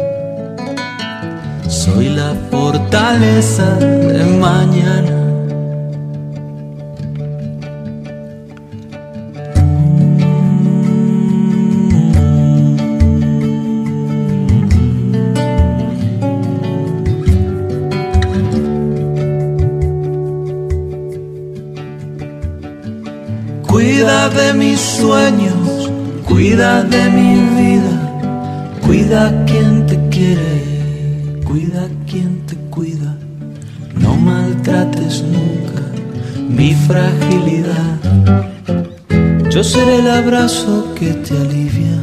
[1.68, 5.15] Soy la fortaleza de mañana.
[24.36, 25.90] De mis sueños,
[26.26, 27.94] cuida de mi vida,
[28.86, 33.16] cuida quien te quiere, cuida quien te cuida.
[33.94, 35.82] No maltrates nunca
[36.48, 37.98] mi fragilidad.
[39.50, 41.98] Yo seré el abrazo que te alivia.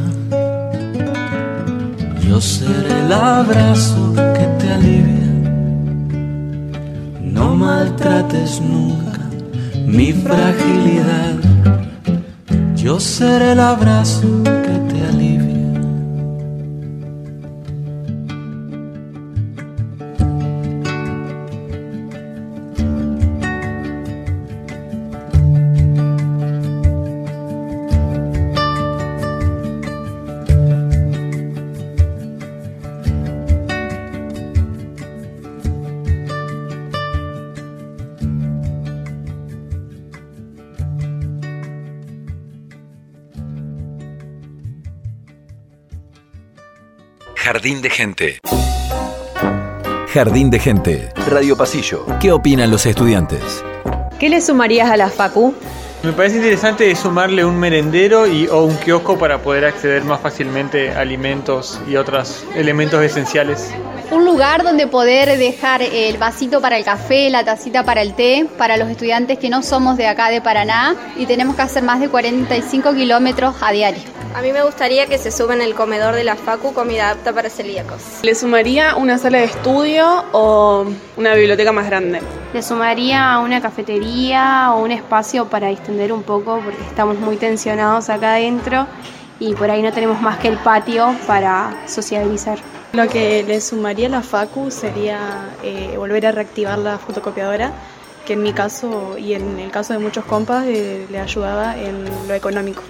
[2.28, 5.30] Yo seré el abrazo que te alivia.
[7.22, 9.20] No maltrates nunca
[9.86, 11.83] mi fragilidad.
[12.84, 14.28] Yo seré el abrazo
[47.64, 48.40] Jardín de Gente.
[50.12, 51.08] Jardín de Gente.
[51.28, 52.04] Radio Pasillo.
[52.20, 53.64] ¿Qué opinan los estudiantes?
[54.20, 55.54] ¿Qué le sumarías a la Facu?
[56.02, 60.90] Me parece interesante sumarle un merendero y, o un kiosco para poder acceder más fácilmente
[60.90, 63.70] a alimentos y otros elementos esenciales.
[64.10, 68.46] Un lugar donde poder dejar el vasito para el café, la tacita para el té,
[68.58, 71.98] para los estudiantes que no somos de acá de Paraná y tenemos que hacer más
[71.98, 74.02] de 45 kilómetros a diario.
[74.34, 77.32] A mí me gustaría que se suba en el comedor de la Facu comida apta
[77.32, 78.02] para celíacos.
[78.22, 82.20] Le sumaría una sala de estudio o una biblioteca más grande.
[82.52, 88.10] Le sumaría una cafetería o un espacio para distender un poco porque estamos muy tensionados
[88.10, 88.88] acá adentro
[89.38, 92.58] y por ahí no tenemos más que el patio para sociabilizar.
[92.92, 97.72] Lo que le sumaría a la Facu sería eh, volver a reactivar la fotocopiadora,
[98.26, 102.04] que en mi caso y en el caso de muchos compas eh, le ayudaba en
[102.26, 102.82] lo económico.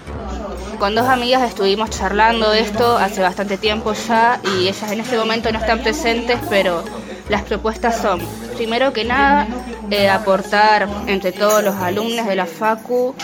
[0.78, 5.16] Con dos amigas estuvimos charlando de esto hace bastante tiempo ya y ellas en este
[5.16, 6.84] momento no están presentes, pero
[7.28, 8.20] las propuestas son,
[8.56, 9.46] primero que nada,
[9.90, 13.14] eh, aportar entre todos los alumnos de la FACU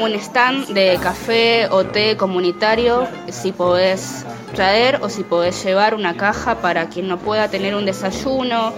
[0.00, 6.16] un stand de café o té comunitario, si podés traer o si podés llevar una
[6.16, 8.72] caja para quien no pueda tener un desayuno.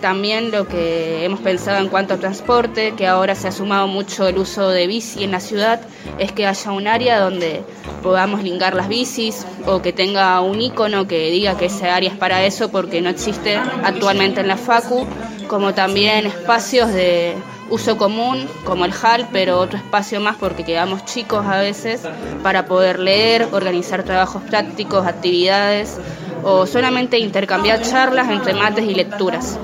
[0.00, 4.26] También lo que hemos pensado en cuanto a transporte, que ahora se ha sumado mucho
[4.26, 5.80] el uso de bici en la ciudad,
[6.18, 7.62] es que haya un área donde
[8.02, 12.16] podamos lingar las bicis o que tenga un icono que diga que ese área es
[12.16, 15.06] para eso porque no existe actualmente en la FACU,
[15.48, 17.34] como también espacios de
[17.70, 22.02] uso común como el hall, pero otro espacio más porque quedamos chicos a veces
[22.42, 25.98] para poder leer, organizar trabajos prácticos, actividades
[26.42, 29.58] o solamente intercambiar charlas entre mates y lecturas.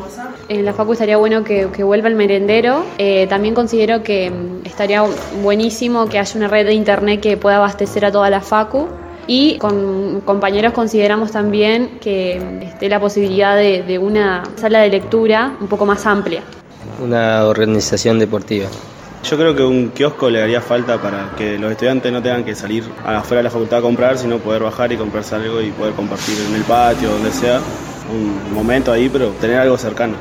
[0.48, 2.84] En la Facu estaría bueno que, vuelva el merendero.
[2.98, 5.02] Eh, también considero que mm, estaría
[5.42, 8.88] buenísimo que haya una red de internet que pueda abastecer a toda la Facu.
[9.26, 15.56] Y con compañeros consideramos también que mm, esté la posibilidad de una sala de lectura
[15.60, 16.42] un poco más amplia
[17.02, 18.68] una organización deportiva.
[19.28, 22.54] Yo creo que un kiosco le haría falta para que los estudiantes no tengan que
[22.54, 25.94] salir afuera de la facultad a comprar, sino poder bajar y comprarse algo y poder
[25.94, 27.60] compartir en el patio, donde sea,
[28.12, 30.14] un momento ahí, pero tener algo cercano.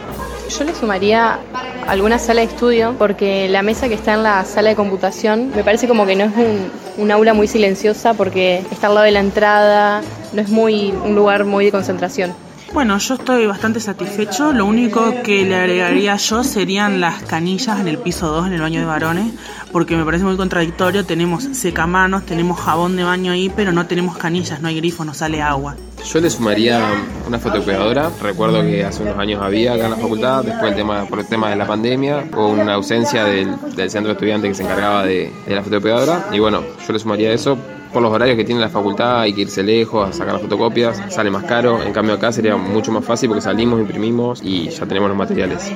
[0.58, 1.40] Yo le sumaría
[1.86, 5.64] alguna sala de estudio porque la mesa que está en la sala de computación me
[5.66, 9.12] parece como que no es un, un aula muy silenciosa porque está al lado de
[9.12, 12.34] la entrada, no es muy un lugar muy de concentración.
[12.74, 14.52] Bueno, yo estoy bastante satisfecho.
[14.52, 18.62] Lo único que le agregaría yo serían las canillas en el piso 2, en el
[18.62, 19.32] baño de varones,
[19.72, 21.06] porque me parece muy contradictorio.
[21.06, 25.14] Tenemos secamanos, tenemos jabón de baño ahí, pero no tenemos canillas, no hay grifo, no
[25.14, 25.76] sale agua.
[26.04, 26.82] Yo le sumaría
[27.28, 28.10] una fotocopiadora.
[28.20, 31.28] Recuerdo que hace unos años había acá en la facultad, después el tema, por el
[31.28, 33.56] tema de la pandemia, hubo una ausencia del,
[33.88, 36.30] centro estudiante que se encargaba de, de la fotocopiadora.
[36.32, 37.56] Y bueno, yo le sumaría eso
[37.94, 41.02] por los horarios que tiene la facultad, hay que irse lejos a sacar las fotocopias,
[41.10, 41.82] sale más caro.
[41.82, 45.72] En cambio acá sería mucho más fácil porque salimos, imprimimos y ya tenemos los materiales.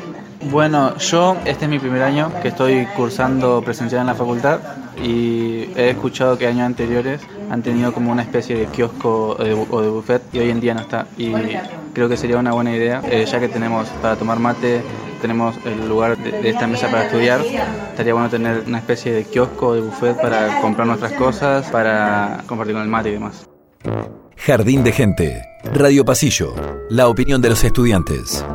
[0.51, 4.59] Bueno, yo este es mi primer año que estoy cursando presencial en la facultad
[5.03, 9.53] y he escuchado que años anteriores han tenido como una especie de kiosco o de,
[9.53, 11.07] o buffet y hoy en día no está.
[11.17, 11.33] Y
[11.93, 14.81] creo que sería una buena idea, eh, ya que tenemos para tomar mate,
[15.21, 19.23] tenemos el lugar de, de, esta mesa para estudiar, estaría bueno tener una especie de
[19.23, 23.47] kiosco o de buffet para comprar nuestras cosas, para compartir con el mate y demás.
[24.35, 25.41] Jardín de Gente,
[25.73, 26.53] Radio Pasillo,
[26.89, 28.45] la opinión de los estudiantes.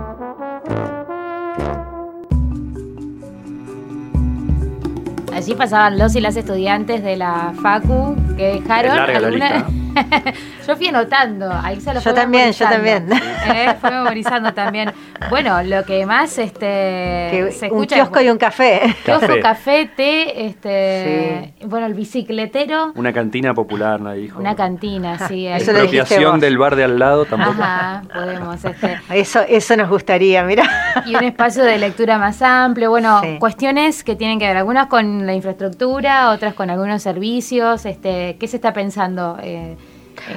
[5.43, 9.67] Allí pasaban los y las estudiantes de la FACU que dejaron alguna...
[10.67, 13.09] yo fui anotando, ahí se lo Yo también, yo también.
[13.13, 14.93] Eh, fue memorizando también.
[15.31, 18.97] Bueno, lo que más este que se un escucha kiosco y un café.
[19.05, 21.67] Kiosco, café, té, este sí.
[21.67, 22.93] bueno, el bicicletero.
[22.95, 24.39] Una cantina popular, nadie dijo.
[24.39, 25.45] Una cantina, sí.
[25.45, 27.63] La expropiación del bar de al lado tampoco.
[27.63, 28.65] Ajá, podemos.
[28.65, 29.01] Este.
[29.11, 30.65] Eso, eso nos gustaría, mira.
[31.07, 32.91] Y un espacio de lectura más amplio.
[32.91, 33.37] Bueno, sí.
[33.39, 37.87] cuestiones que tienen que ver, algunas con la infraestructura, otras con algunos servicios.
[37.87, 39.39] Este, ¿Qué se está pensando?
[39.43, 39.77] Eh,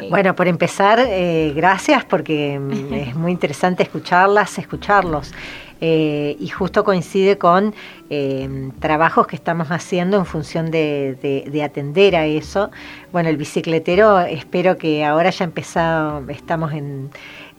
[0.10, 2.56] bueno, por empezar, eh, gracias porque
[2.92, 5.32] es muy interesante escucharlas, escucharlos.
[5.82, 7.76] Eh, y justo coincide con
[8.10, 12.72] eh, trabajos que estamos haciendo en función de, de, de, atender a eso.
[13.12, 17.10] Bueno, el bicicletero, espero que ahora ya empezado, estamos en,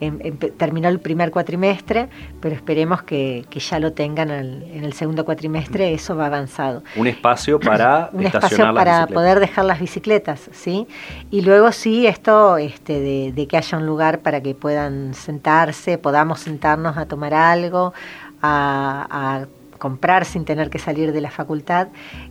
[0.00, 2.08] en, en, terminó el primer cuatrimestre,
[2.40, 6.82] pero esperemos que, que ya lo tengan en el segundo cuatrimestre, eso va avanzado.
[6.96, 10.86] Un espacio para un espacio para poder dejar las bicicletas, ¿sí?
[11.30, 15.98] Y luego sí, esto este, de, de que haya un lugar para que puedan sentarse,
[15.98, 17.94] podamos sentarnos a tomar algo,
[18.42, 21.88] a, a comprar sin tener que salir de la facultad,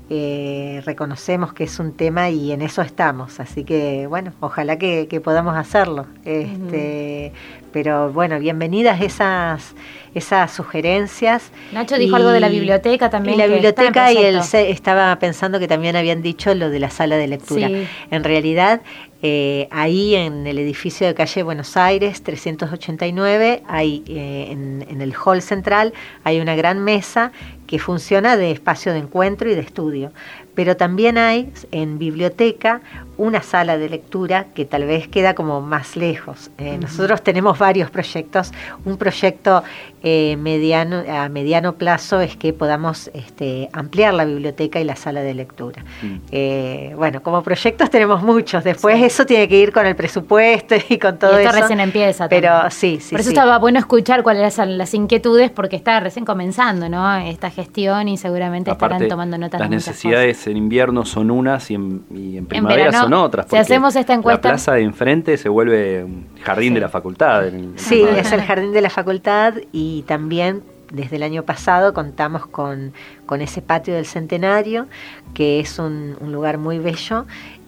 [0.09, 3.39] eh, reconocemos que es un tema y en eso estamos.
[3.39, 6.05] Así que, bueno, ojalá que, podamos hacerlo.
[6.25, 7.31] Este,
[7.71, 9.75] Pero bueno, bienvenidas esas,
[10.15, 11.51] esas sugerencias.
[11.73, 13.35] Nacho dijo algo de la biblioteca también.
[13.35, 17.17] Y la biblioteca y él estaba pensando que también habían dicho lo de la sala
[17.17, 17.69] de lectura.
[18.09, 18.81] En realidad,
[19.21, 25.41] eh, ahí en el edificio de calle Buenos Aires 389, hay, eh, en, el hall
[25.41, 27.31] central, hay una gran mesa
[27.67, 30.11] que funciona de espacio de encuentro y de estudio.
[30.55, 32.81] Pero también hay en biblioteca
[33.17, 36.51] una sala de lectura que tal vez queda como más lejos.
[36.57, 38.51] Eh, nosotros tenemos varios proyectos.
[38.83, 39.63] Un proyecto
[40.03, 45.21] eh, mediano, a mediano plazo es que podamos este, ampliar la biblioteca y la sala
[45.21, 45.83] de lectura.
[46.01, 46.15] Mm.
[46.31, 48.63] Eh, bueno, como proyectos tenemos muchos.
[48.63, 52.27] Después eso tiene que ir con el presupuesto y con todo y esto recién empieza.
[52.27, 53.11] Pero sí, sí.
[53.11, 57.15] Por eso estaba bueno escuchar cuáles eran las inquietudes porque está recién comenzando, ¿no?
[57.17, 59.59] Esta gestión y seguramente estarán tomando notas.
[59.59, 63.47] Las necesidades en invierno son unas y en, primavera son otras.
[63.49, 64.49] Si hacemos esta encuesta.
[64.49, 67.45] La plaza de enfrente se vuelve un jardín de la facultad.
[67.75, 72.93] sí, es el jardín de la facultad y también desde el año pasado contamos con,
[73.25, 74.87] con ese patio del centenario,
[75.33, 77.25] que es un, lugar muy bello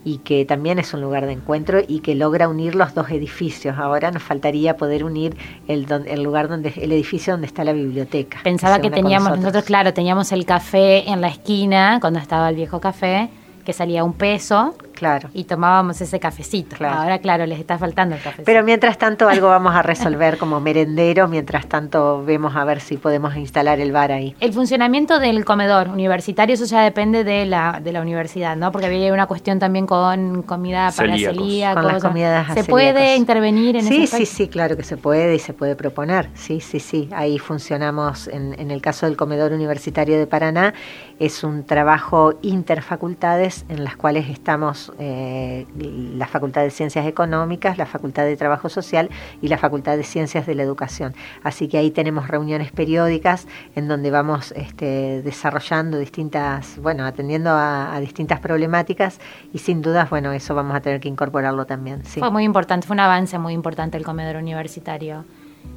[0.08, 3.78] y que también es un lugar de encuentro y que logra unir los dos edificios.
[3.78, 5.36] Ahora nos faltaría poder unir
[5.68, 8.40] el, el lugar donde el edificio donde está la biblioteca.
[8.42, 9.66] Pensaba que teníamos nosotros.
[9.66, 13.30] claro, teníamos el café en la esquina cuando estaba el viejo café
[13.66, 15.30] que salía un peso Claro.
[15.32, 16.76] Y tomábamos ese cafecito.
[16.84, 18.46] Ahora, claro, les está faltando el cafecito.
[18.46, 22.98] Pero mientras tanto algo vamos a resolver como merendero, mientras tanto vemos a ver si
[22.98, 24.36] podemos instalar el bar ahí.
[24.40, 28.72] El funcionamiento del comedor universitario, eso ya depende de la, de la universidad, ¿no?
[28.72, 31.84] Porque había una cuestión también con comida para celíacos.
[31.84, 35.36] Con las comidas ¿Se puede intervenir en sí, ese Sí, sí, claro que se puede
[35.36, 36.32] y se puede proponer.
[36.34, 37.08] Sí, sí, sí.
[37.14, 40.74] Ahí funcionamos en, en el caso del comedor universitario de Paraná.
[41.20, 47.86] Es un trabajo interfacultades en las cuales estamos eh, la Facultad de Ciencias Económicas, la
[47.86, 49.10] Facultad de Trabajo Social
[49.42, 51.14] y la Facultad de Ciencias de la Educación.
[51.44, 57.98] Así que ahí tenemos reuniones periódicas en donde vamos este, desarrollando distintas, bueno, atendiendo a,
[58.00, 59.20] distintas problemáticas
[59.54, 62.04] y sin dudas, bueno, eso vamos a tener que incorporarlo también.
[62.04, 65.26] Fue muy importante, fue un avance muy importante el comedor universitario.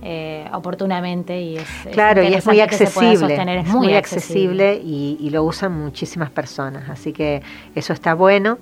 [0.03, 5.79] Eh, oportunamente y es, claro y es muy accesible es muy, accesible, y, lo usan
[5.79, 7.43] muchísimas personas así que
[7.75, 8.57] eso está bueno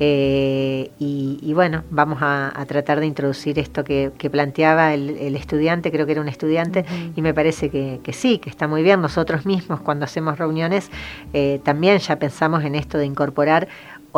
[0.00, 6.12] eh, y, bueno, vamos a, tratar de introducir esto que, planteaba el, estudiante, creo que
[6.12, 9.00] era un estudiante, y me parece que, sí, que está muy bien.
[9.00, 10.90] Nosotros mismos cuando hacemos reuniones
[11.32, 13.68] eh, también ya pensamos en esto de incorporar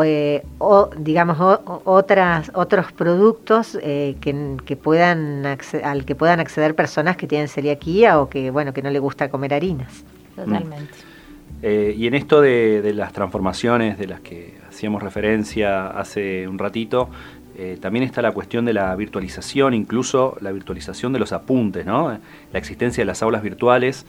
[0.03, 1.37] eh, o digamos
[1.85, 5.47] otras otros productos que, puedan
[5.85, 9.29] al que puedan acceder personas que tienen celiaquía o que bueno que no le gusta
[9.29, 10.05] comer harinas.
[10.35, 10.95] Totalmente.
[11.63, 17.09] Y en esto de, las transformaciones de las que hacíamos referencia hace un ratito,
[17.57, 22.19] eh, también está la cuestión de la virtualización, incluso la virtualización de los apuntes, ¿no?
[22.53, 24.05] la existencia de las aulas virtuales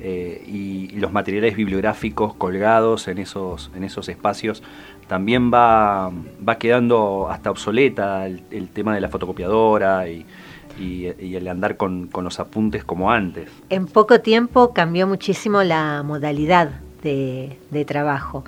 [0.00, 3.70] eh, y, los materiales bibliográficos colgados en esos,
[4.08, 4.62] espacios,
[5.08, 6.12] también va,
[6.58, 10.26] quedando hasta obsoleta el, tema de la fotocopiadora y,
[10.78, 13.48] el andar con, los apuntes como antes.
[13.70, 18.44] En poco tiempo cambió muchísimo la modalidad de trabajo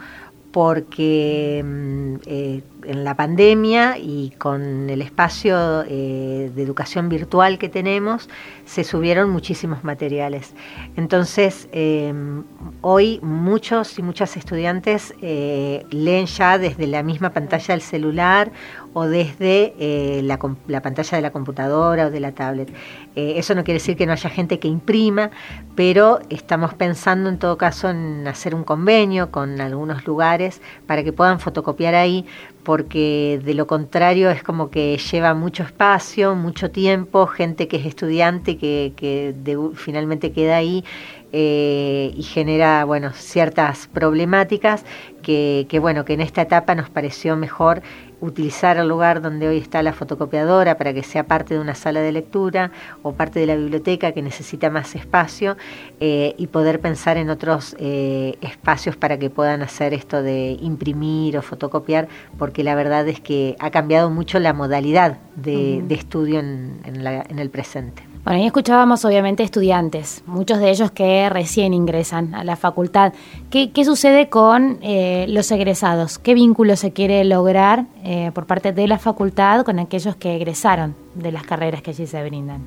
[0.52, 7.68] porque mm, eh, en la pandemia y con el espacio eh, de educación virtual que
[7.68, 8.28] tenemos,
[8.64, 10.54] se subieron muchísimos materiales.
[10.96, 12.44] Entonces, em,
[12.80, 18.52] hoy muchos y muchas estudiantes eh, leen ya desde la misma pantalla del celular
[18.94, 22.72] o desde eh, la, pantalla de la computadora o de la tablet.
[23.14, 25.30] eso no quiere decir que no haya gente que imprima,
[25.74, 31.12] pero estamos pensando en todo caso en hacer un convenio con algunos lugares para que
[31.12, 32.26] puedan fotocopiar ahí,
[32.62, 37.86] porque de lo contrario es como que lleva mucho espacio, mucho tiempo, gente que es
[37.86, 39.34] estudiante que,
[39.74, 40.84] finalmente queda ahí
[41.32, 44.84] eh, y genera bueno ciertas problemáticas
[45.22, 47.82] que, bueno que en esta etapa nos pareció mejor
[48.22, 52.00] utilizar el lugar donde hoy está la fotocopiadora para que sea parte de una sala
[52.00, 52.70] de lectura
[53.02, 55.56] o parte de la biblioteca que necesita más espacio
[56.00, 61.36] eh, y poder pensar en otros eh, espacios para que puedan hacer esto de imprimir
[61.36, 62.06] o fotocopiar
[62.38, 67.50] porque la verdad es que ha cambiado mucho la modalidad de, estudio en, en el
[67.50, 68.11] presente.
[68.24, 73.12] Bueno, ahí escuchábamos obviamente estudiantes, muchos de ellos que recién ingresan a la facultad.
[73.50, 76.20] ¿Qué, sucede con eh, los egresados?
[76.20, 80.94] ¿Qué vínculo se quiere lograr eh, por parte de la facultad con aquellos que egresaron
[81.16, 82.60] de las carreras que allí se brindan?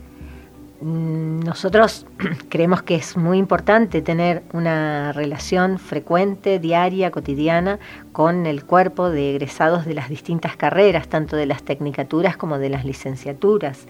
[0.82, 2.06] mm, nosotros
[2.50, 7.80] creemos que es muy importante tener una relación frecuente, diaria, cotidiana
[8.12, 12.68] con el cuerpo de egresados de las distintas carreras, tanto de las tecnicaturas como de
[12.68, 13.88] las licenciaturas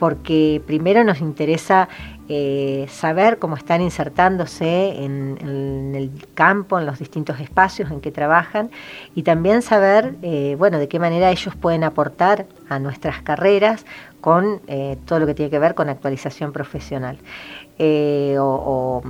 [0.00, 1.90] porque primero nos interesa
[2.30, 5.36] eh, saber cómo están insertándose en,
[5.94, 8.70] el campo, en los distintos espacios en que trabajan
[9.14, 13.84] y también saber, eh, bueno, de qué manera ellos pueden aportar a nuestras carreras
[14.22, 17.18] con eh, todo lo que tiene que ver con actualización profesional.
[18.38, 19.02] o,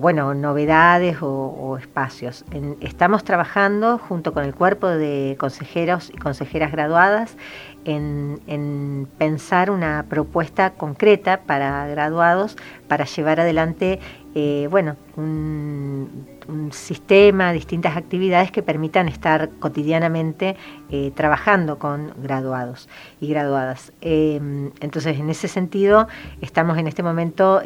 [0.00, 2.44] bueno, novedades o, espacios.
[2.80, 7.36] estamos trabajando junto con el cuerpo de consejeros y consejeras graduadas
[7.84, 12.56] en, pensar una propuesta concreta para graduados
[12.88, 14.00] para llevar adelante
[14.34, 16.34] eh, bueno, un,
[16.72, 20.56] sistema, distintas actividades que permitan estar cotidianamente
[20.90, 22.88] eh, trabajando con graduados
[23.20, 23.92] y graduadas.
[24.02, 26.06] Eh, entonces, en ese sentido,
[26.42, 27.62] estamos en este momento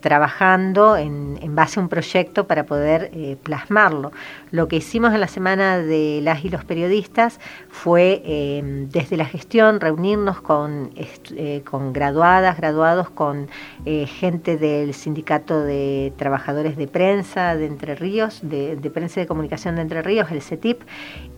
[0.00, 4.12] trabajando en, base a un proyecto para poder eh, plasmarlo.
[4.50, 9.24] Lo que hicimos en la semana de las y los periodistas fue em, desde la
[9.24, 13.48] gestión reunirnos con, eh, con graduadas, graduados, con
[13.84, 19.22] eh, gente del Sindicato de Trabajadores de Prensa de Entre Ríos, de, de Prensa y
[19.24, 20.82] de Comunicación de Entre Ríos, el CETIP,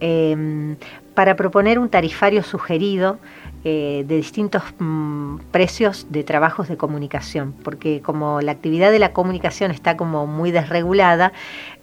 [0.00, 0.76] em,
[1.18, 3.18] para proponer un tarifario sugerido
[3.64, 9.12] eh, de distintos mm, precios de trabajos de comunicación, porque como la actividad de la
[9.12, 11.32] comunicación está como muy desregulada,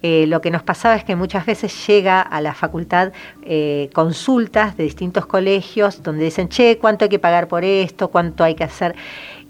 [0.03, 3.11] eh, lo que nos pasaba es que muchas veces llega a la facultad
[3.43, 8.07] eh, consultas de distintos colegios donde dicen, che, ¿cuánto hay que pagar por esto?
[8.07, 8.95] ¿Cuánto hay que hacer?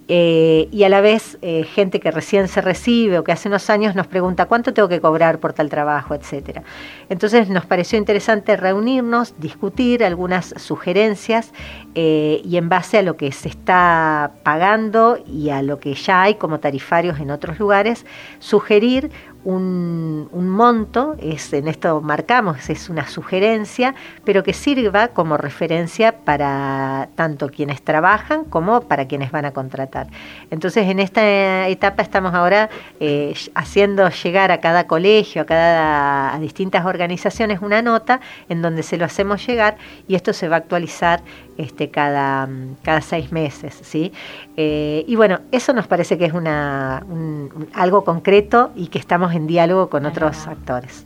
[0.07, 3.71] Eh, y a la vez eh, gente que recién se recibe o que hace unos
[3.71, 6.61] años nos pregunta cuánto tengo que cobrar por tal trabajo, etcétera.
[7.09, 11.53] Entonces nos pareció interesante reunirnos, discutir algunas sugerencias
[11.95, 16.21] eh, y en base a lo que se está pagando y a lo que ya
[16.21, 18.05] hay como tarifarios en otros lugares,
[18.37, 19.09] sugerir
[19.45, 27.09] un, monto, es, en esto marcamos, es una sugerencia, pero que sirva como referencia para
[27.15, 30.07] tanto quienes trabajan como para quienes van a contratar.
[30.49, 32.69] Entonces, en esta etapa estamos ahora
[32.99, 38.19] eh, haciendo llegar a cada colegio, a cada a distintas organizaciones una nota
[38.49, 39.77] en donde se lo hacemos llegar
[40.07, 41.21] y esto se va a actualizar
[41.57, 42.47] este, cada,
[42.83, 43.79] cada seis meses.
[43.81, 44.11] ¿sí?
[44.57, 47.05] Eh, y bueno, eso nos parece que es una,
[47.73, 51.05] algo concreto y que estamos en diálogo con otros actores.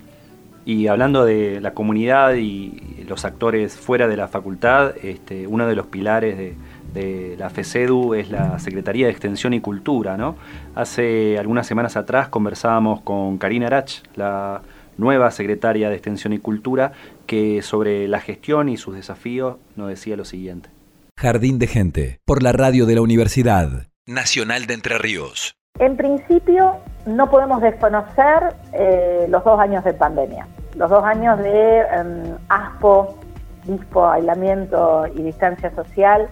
[0.66, 5.76] Y hablando de la comunidad y los actores fuera de la facultad, este, uno de
[5.76, 10.18] los pilares de, la FECEDU es la Secretaría de Extensión y Cultura.
[10.18, 10.36] ¿no?
[10.76, 14.62] Hace algunas semanas atrás conversábamos con Karina Arach, la
[15.00, 16.92] nueva secretaria de Extensión y Cultura,
[17.26, 20.70] que sobre la gestión y sus desafíos nos decía lo siguiente.
[21.18, 25.56] Jardín de Gente, por la radio de la Universidad Nacional de Entre Ríos.
[25.80, 31.80] En principio, no podemos desconocer eh, los dos años de pandemia, los dos años de
[31.80, 33.18] em, ASPO,
[33.66, 36.30] dispo, aislamiento y distancia social,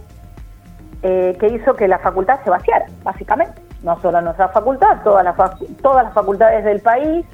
[1.04, 3.62] eh, que hizo que la facultad se vaciara, básicamente.
[3.84, 5.36] No solo nuestra facultad, todas las,
[5.82, 7.26] todas las facultades del país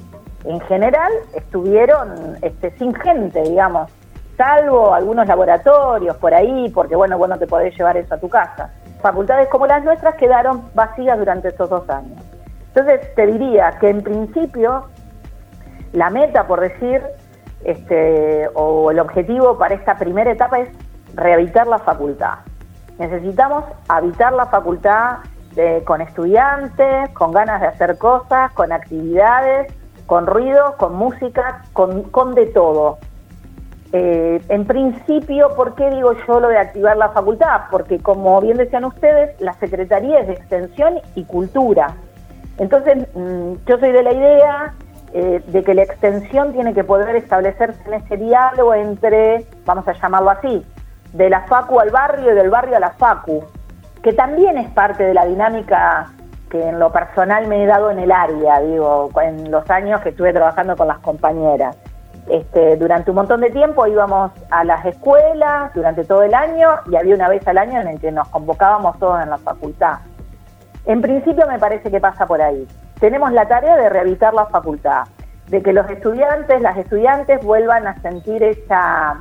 [0.44, 3.90] en general estuvieron este, sin gente, digamos,
[4.36, 8.70] salvo algunos laboratorios por ahí, porque bueno, bueno, te podés llevar eso a tu casa.
[9.00, 12.22] Facultades como las nuestras quedaron vacías durante estos dos años.
[12.74, 14.86] Entonces te diría que en principio
[15.92, 17.02] la meta, por decir,
[17.64, 20.68] este, o el objetivo para esta primera etapa es
[21.14, 22.38] rehabilitar la facultad.
[22.98, 25.18] Necesitamos habitar la facultad
[25.84, 29.72] con estudiantes, con ganas de hacer cosas, con actividades,
[30.06, 32.98] con ruido, con música, con, de todo.
[33.92, 37.62] Eh, en principio, ¿por qué digo yo lo de activar la facultad?
[37.70, 41.94] Porque como bien decían ustedes, la Secretaría es de Extensión y Cultura.
[42.58, 44.74] Entonces, mm, yo soy de la idea
[45.12, 49.92] eh, de que la extensión tiene que poder establecerse en ese diálogo entre, vamos a
[49.92, 50.64] llamarlo así,
[51.12, 53.44] de la FACU al barrio y del barrio a la FACU,
[54.02, 56.10] que también es parte de la dinámica
[56.54, 60.10] que en lo personal me he dado en el área, digo, en los años que
[60.10, 61.76] estuve trabajando con las compañeras.
[62.28, 66.94] Este, durante un montón de tiempo íbamos a las escuelas durante todo el año y
[66.94, 69.98] había una vez al año en el que nos convocábamos todos en la facultad.
[70.86, 72.68] En principio me parece que pasa por ahí.
[73.00, 75.08] Tenemos la tarea de rehabilitar la facultad,
[75.48, 79.16] de que los estudiantes, las estudiantes vuelvan a sentir esa,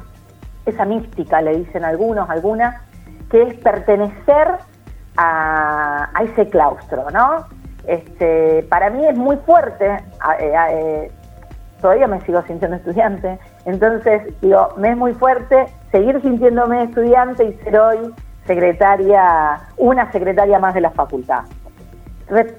[0.67, 2.79] esa mística, le dicen algunos, algunas,
[3.31, 4.49] que es pertenecer
[5.17, 7.45] a, ese claustro, ¿no?
[7.87, 9.85] Este, para mí es muy fuerte,
[10.39, 11.11] eh, eh,
[11.81, 17.53] todavía me sigo sintiendo estudiante, entonces digo, me es muy fuerte seguir sintiéndome estudiante y
[17.63, 18.13] ser hoy
[18.45, 21.43] secretaria, una secretaria más de la facultad.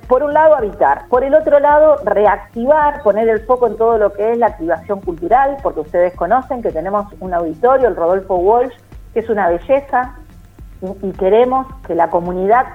[0.08, 1.08] Por un lado, habitar.
[1.08, 5.00] Por el otro lado, reactivar, poner el foco en todo lo que es la activación
[5.00, 8.74] cultural, porque ustedes conocen que tenemos un auditorio, el Rodolfo Walsh,
[9.12, 10.14] que es una belleza,
[11.02, 12.66] y, queremos que la comunidad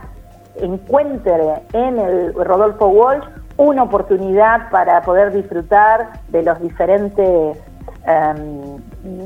[0.56, 3.24] encuentre en el Rodolfo Walsh
[3.58, 7.58] una oportunidad para poder disfrutar de los diferentes,
[8.06, 8.78] em,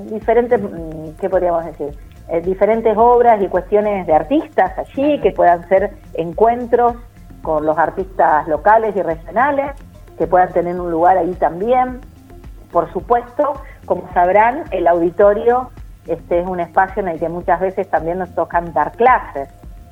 [0.08, 1.98] diferentes, mm, ¿qué podríamos decir?
[2.30, 6.96] Eh, diferentes obras y cuestiones de artistas allí, que puedan ser encuentros
[7.42, 9.72] con los artistas locales y regionales,
[10.18, 12.00] que puedan tener un lugar ahí también.
[12.72, 13.54] Por supuesto,
[13.86, 15.70] como sabrán, el auditorio
[16.08, 19.50] este es un espacio en el que muchas veces también nos tocan dar clases.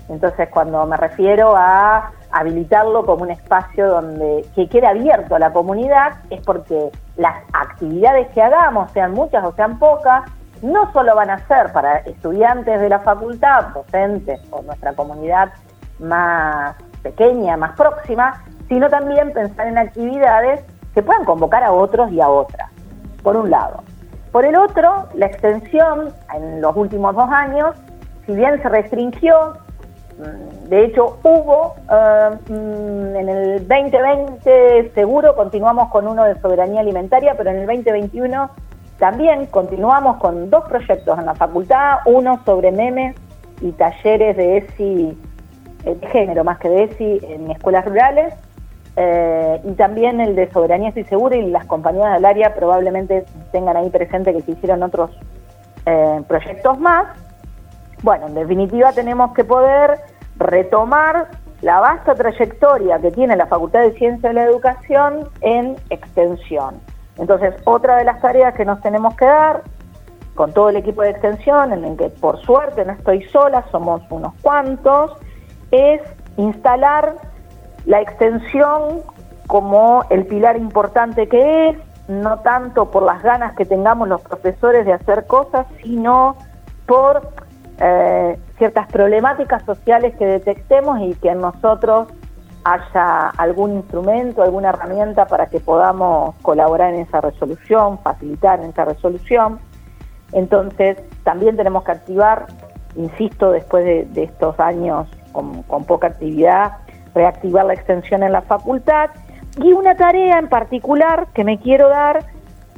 [0.09, 5.53] Entonces, cuando me refiero a habilitarlo como un espacio donde que quede abierto a la
[5.53, 10.23] comunidad, es porque las actividades que hagamos, sean muchas o sean pocas,
[10.61, 15.51] no solo van a ser para estudiantes de la facultad, docentes o nuestra comunidad
[15.99, 22.21] más pequeña, más próxima, sino también pensar en actividades que puedan convocar a otros y
[22.21, 22.69] a otras,
[23.23, 23.83] por un lado.
[24.31, 27.75] Por el otro, la extensión en los últimos dos años,
[28.25, 29.57] si bien se restringió,
[30.17, 36.79] mm, de hecho hubo eh, mm, en el 2020 seguro continuamos con uno de soberanía
[36.79, 38.49] alimentaria, pero en el 2021
[38.99, 43.15] también continuamos con dos proyectos en la facultad, uno sobre memes
[43.59, 45.17] y talleres de ESI,
[45.83, 48.33] eh, de género más que de ESI en escuelas rurales,
[48.95, 53.77] eh, y también el de Soberanía Estoy Seguro y las compañías del área probablemente tengan
[53.77, 55.11] ahí presente que se hicieron otros
[55.85, 57.07] eh, proyectos más.
[58.03, 59.99] Bueno, en definitiva tenemos que poder
[60.37, 61.29] retomar
[61.61, 66.79] la vasta trayectoria que tiene la Facultad de Ciencia de la Educación en extensión.
[67.17, 69.61] Entonces, otra de las tareas que nos tenemos que dar
[70.33, 74.01] con todo el equipo de extensión, en el que por suerte no estoy sola, somos
[74.09, 75.11] unos cuantos,
[75.69, 76.01] es
[76.37, 77.15] instalar
[77.85, 79.01] la extensión
[79.47, 81.77] como el pilar importante que es,
[82.07, 86.35] no tanto por las ganas que tengamos los profesores de hacer cosas, sino
[86.85, 87.29] por
[87.79, 92.07] eh, ciertas problemáticas sociales que detectemos y que en nosotros
[92.63, 98.85] haya algún instrumento, alguna herramienta para que podamos colaborar en esa resolución, facilitar en esa
[98.85, 99.59] resolución.
[100.31, 102.45] Entonces, también tenemos que activar,
[102.95, 106.77] insisto, después de, estos años con poca actividad,
[107.13, 109.09] reactivar la extensión en la facultad.
[109.61, 112.25] Y una tarea en particular que me quiero dar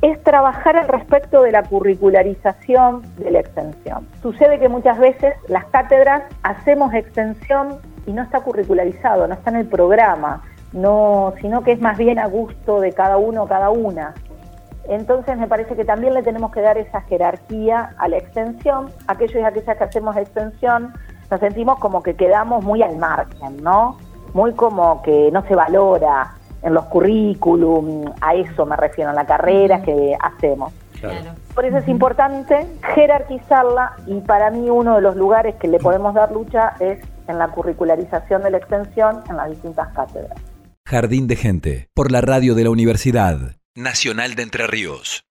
[0.02, 4.06] es trabajar al respecto de la curricularización de la extensión.
[4.22, 9.58] Sucede que muchas veces las cátedras hacemos extensión y no está curricularizado, no está en
[9.58, 14.14] el programa, no, sino que es más bien a gusto de cada uno cada una.
[14.90, 18.92] Entonces me parece que también le tenemos que dar esa jerarquía a la extensión.
[19.08, 20.94] Aquellos y aquellas que hacemos extensión
[21.32, 23.98] nos sentimos como que quedamos muy al margen, ¿no?
[24.34, 29.26] Muy como que no se valora en los currículum, a eso me refiero, a la
[29.26, 30.74] carrera que hacemos.
[31.54, 32.66] Por eso es importante
[32.96, 37.38] jerarquizarla y para mí uno de los lugares que le podemos dar lucha es en
[37.38, 40.38] la curricularización de la extensión en las distintas cátedras.
[40.86, 43.38] Jardín de Gente, por la radio de la Universidad
[43.76, 45.26] Nacional de Entre Ríos.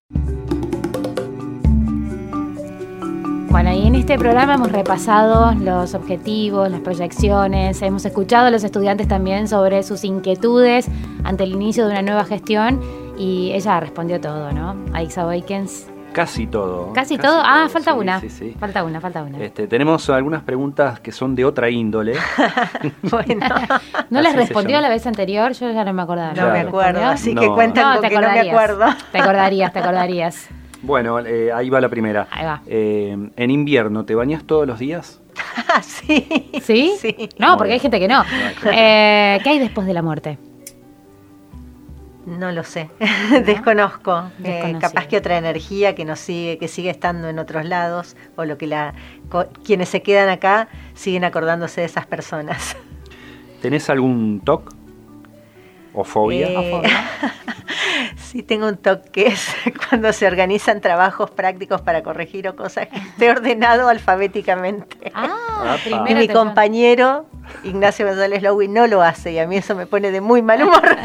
[3.52, 8.64] Bueno, y en este programa hemos repasado los objetivos, las proyecciones, hemos escuchado a los
[8.64, 10.88] estudiantes también sobre sus inquietudes
[11.22, 12.80] ante el inicio de una nueva gestión
[13.18, 14.74] y ella respondió todo, ¿no?
[14.94, 15.86] Aixa Boykens.
[16.14, 16.94] Casi todo.
[16.94, 17.42] ¿Casi, todo?
[17.44, 18.20] Ah, falta una.
[18.20, 18.56] Sí, sí.
[18.58, 19.38] Falta una, falta una.
[19.38, 22.14] Este, tenemos algunas preguntas que son de otra índole.
[23.02, 23.46] bueno.
[24.10, 25.52] ¿No les respondió la vez anterior?
[25.52, 26.32] Yo ya no me acordaba.
[26.32, 28.86] No me acuerdo, así que cuéntame que no me acuerdo.
[29.12, 30.48] Te acordarías, te acordarías.
[30.82, 32.26] Bueno, eh, ahí va la primera.
[32.30, 32.62] Ahí va.
[32.66, 35.20] Eh, en invierno, ¿te bañas todos los días?
[35.82, 36.50] sí.
[36.60, 36.92] ¿Sí?
[36.98, 37.28] Sí.
[37.38, 38.22] No, porque hay gente que no.
[38.72, 40.38] Eh, ¿Qué hay después de la muerte?
[42.26, 42.88] No lo sé,
[43.46, 44.30] desconozco.
[44.80, 48.58] capaz que otra energía que nos sigue, que sigue estando en otros lados, o lo
[48.58, 48.94] que la
[49.64, 52.76] quienes se quedan acá siguen acordándose de esas personas.
[53.60, 54.72] ¿Tenés algún TOC?
[55.94, 56.48] ¿O fobia?
[58.32, 59.54] sí, tengo un toque, es
[59.88, 65.12] cuando se organizan trabajos prácticos para corregir o cosas que esté ordenado alfabéticamente.
[65.14, 65.76] Ah,
[66.08, 67.26] y mi compañero
[67.62, 70.62] Ignacio González Lowy no lo hace y a mí eso me pone de muy mal
[70.62, 70.82] humor.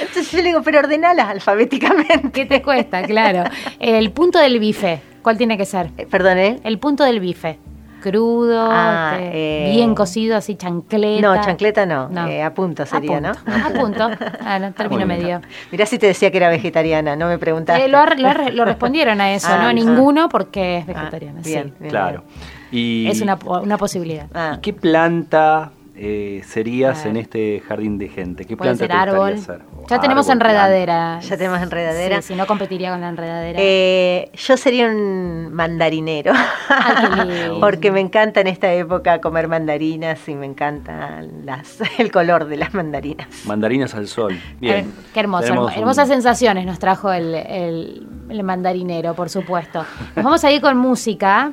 [0.00, 2.30] Entonces yo le digo, pero ordenalas alfabéticamente.
[2.32, 3.02] ¿Qué te cuesta?
[3.02, 3.44] Claro.
[3.78, 5.90] El punto del bife, ¿cuál tiene que ser?
[5.96, 6.60] Eh, perdón, ¿eh?
[6.64, 7.58] El punto del bife.
[8.00, 11.20] Crudo, Ah, este, eh, bien cocido, así chancleta.
[11.20, 14.10] No, chancleta no, eh, a punto sería, a punto, A punto,
[14.44, 15.40] ah, no, término medio.
[15.70, 17.84] Mirá si te decía que era vegetariana, no me preguntaste.
[17.84, 21.42] Eh, lo, respondieron a eso, Ah, no ninguno porque es vegetariano.
[21.42, 21.50] sí.
[21.50, 22.24] bien, bien, Claro.
[22.70, 24.26] Y, Es una, una posibilidad.
[24.34, 24.54] Ah.
[24.56, 27.08] ¿y qué planta eh, serías Ah.
[27.08, 28.44] en este jardín de gente?
[28.44, 29.38] ¿Qué planta ser te gustaría árbol.
[29.38, 29.60] ser?
[29.90, 31.20] Ya tenemos enredadera.
[31.20, 32.22] Ya tenemos enredadera.
[32.22, 33.58] Sí, si no competiría con la enredadera.
[33.60, 36.32] Eh, yo sería un mandarinero,
[37.60, 42.56] porque me encanta en esta época comer mandarinas y me encanta las, el color de
[42.56, 43.26] las mandarinas.
[43.46, 44.38] Mandarinas al sol.
[44.60, 44.76] Bien.
[44.76, 45.46] Eh, Qué hermoso.
[45.52, 49.84] Hermo- Hermosas un- sensaciones nos trajo el, el- el mandarinero, por supuesto.
[50.16, 51.52] Nos vamos a ir con música.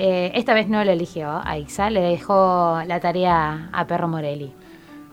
[0.00, 4.52] Eh, esta vez no lo eligió Aixa, le dejó la tarea a Perro Morelli.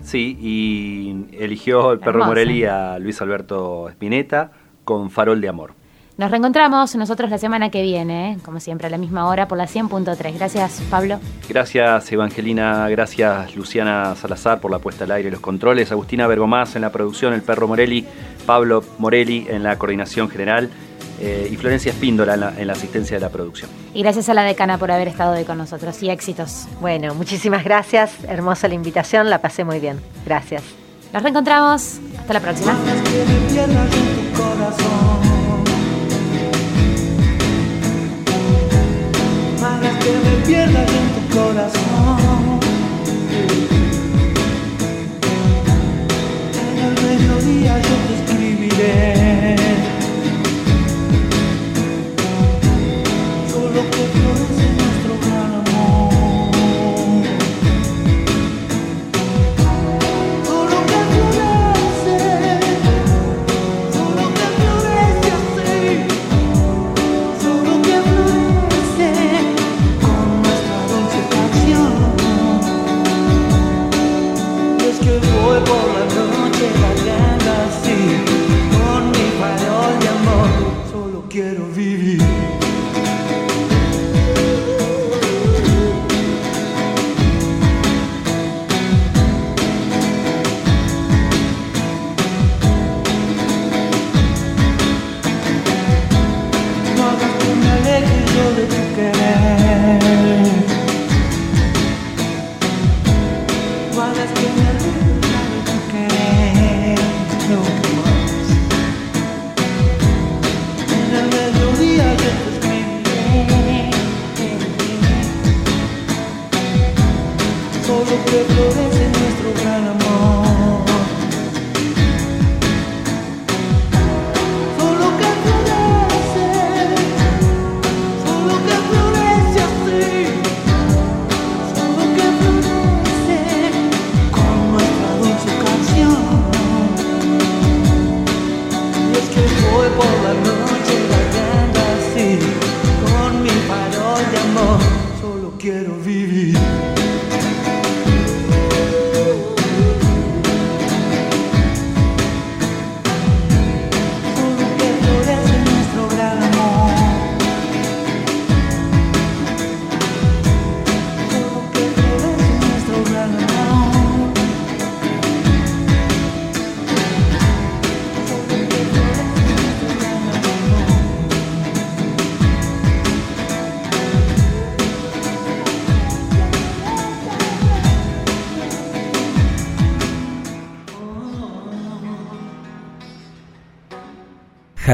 [0.02, 2.24] Sí, y eligió el perro.
[2.24, 4.52] Morelli a Luis Alberto Spinetta
[4.84, 5.74] con Farol de Amor.
[6.18, 8.38] Nos reencontramos nosotros la semana que viene, ¿eh?
[8.46, 10.36] como siempre, a la misma hora por la 100.3.
[10.36, 11.20] Gracias, Pablo.
[11.50, 16.76] Gracias Evangelina, gracias Luciana Salazar por la puesta al aire y los controles, Agustina Bergomás
[16.76, 18.06] en la producción, el perro Morelli,
[18.46, 20.70] Pablo Morelli en la coordinación general
[21.20, 23.70] eh, y Florencia Espíndola en la, en la asistencia de la producción.
[23.94, 26.02] Y gracias a la decana por haber estado hoy con nosotros.
[26.04, 26.66] Y éxitos.
[26.82, 30.00] Bueno, muchísimas gracias, hermosa la invitación, la pasé muy bien.
[30.26, 30.64] Gracias.
[31.14, 32.00] Nos reencontramos.
[32.20, 32.72] Hasta la próxima.
[32.72, 33.50] Hagas que me
[40.46, 42.65] pierdas en tu corazón.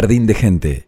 [0.01, 0.87] Jardín de gente.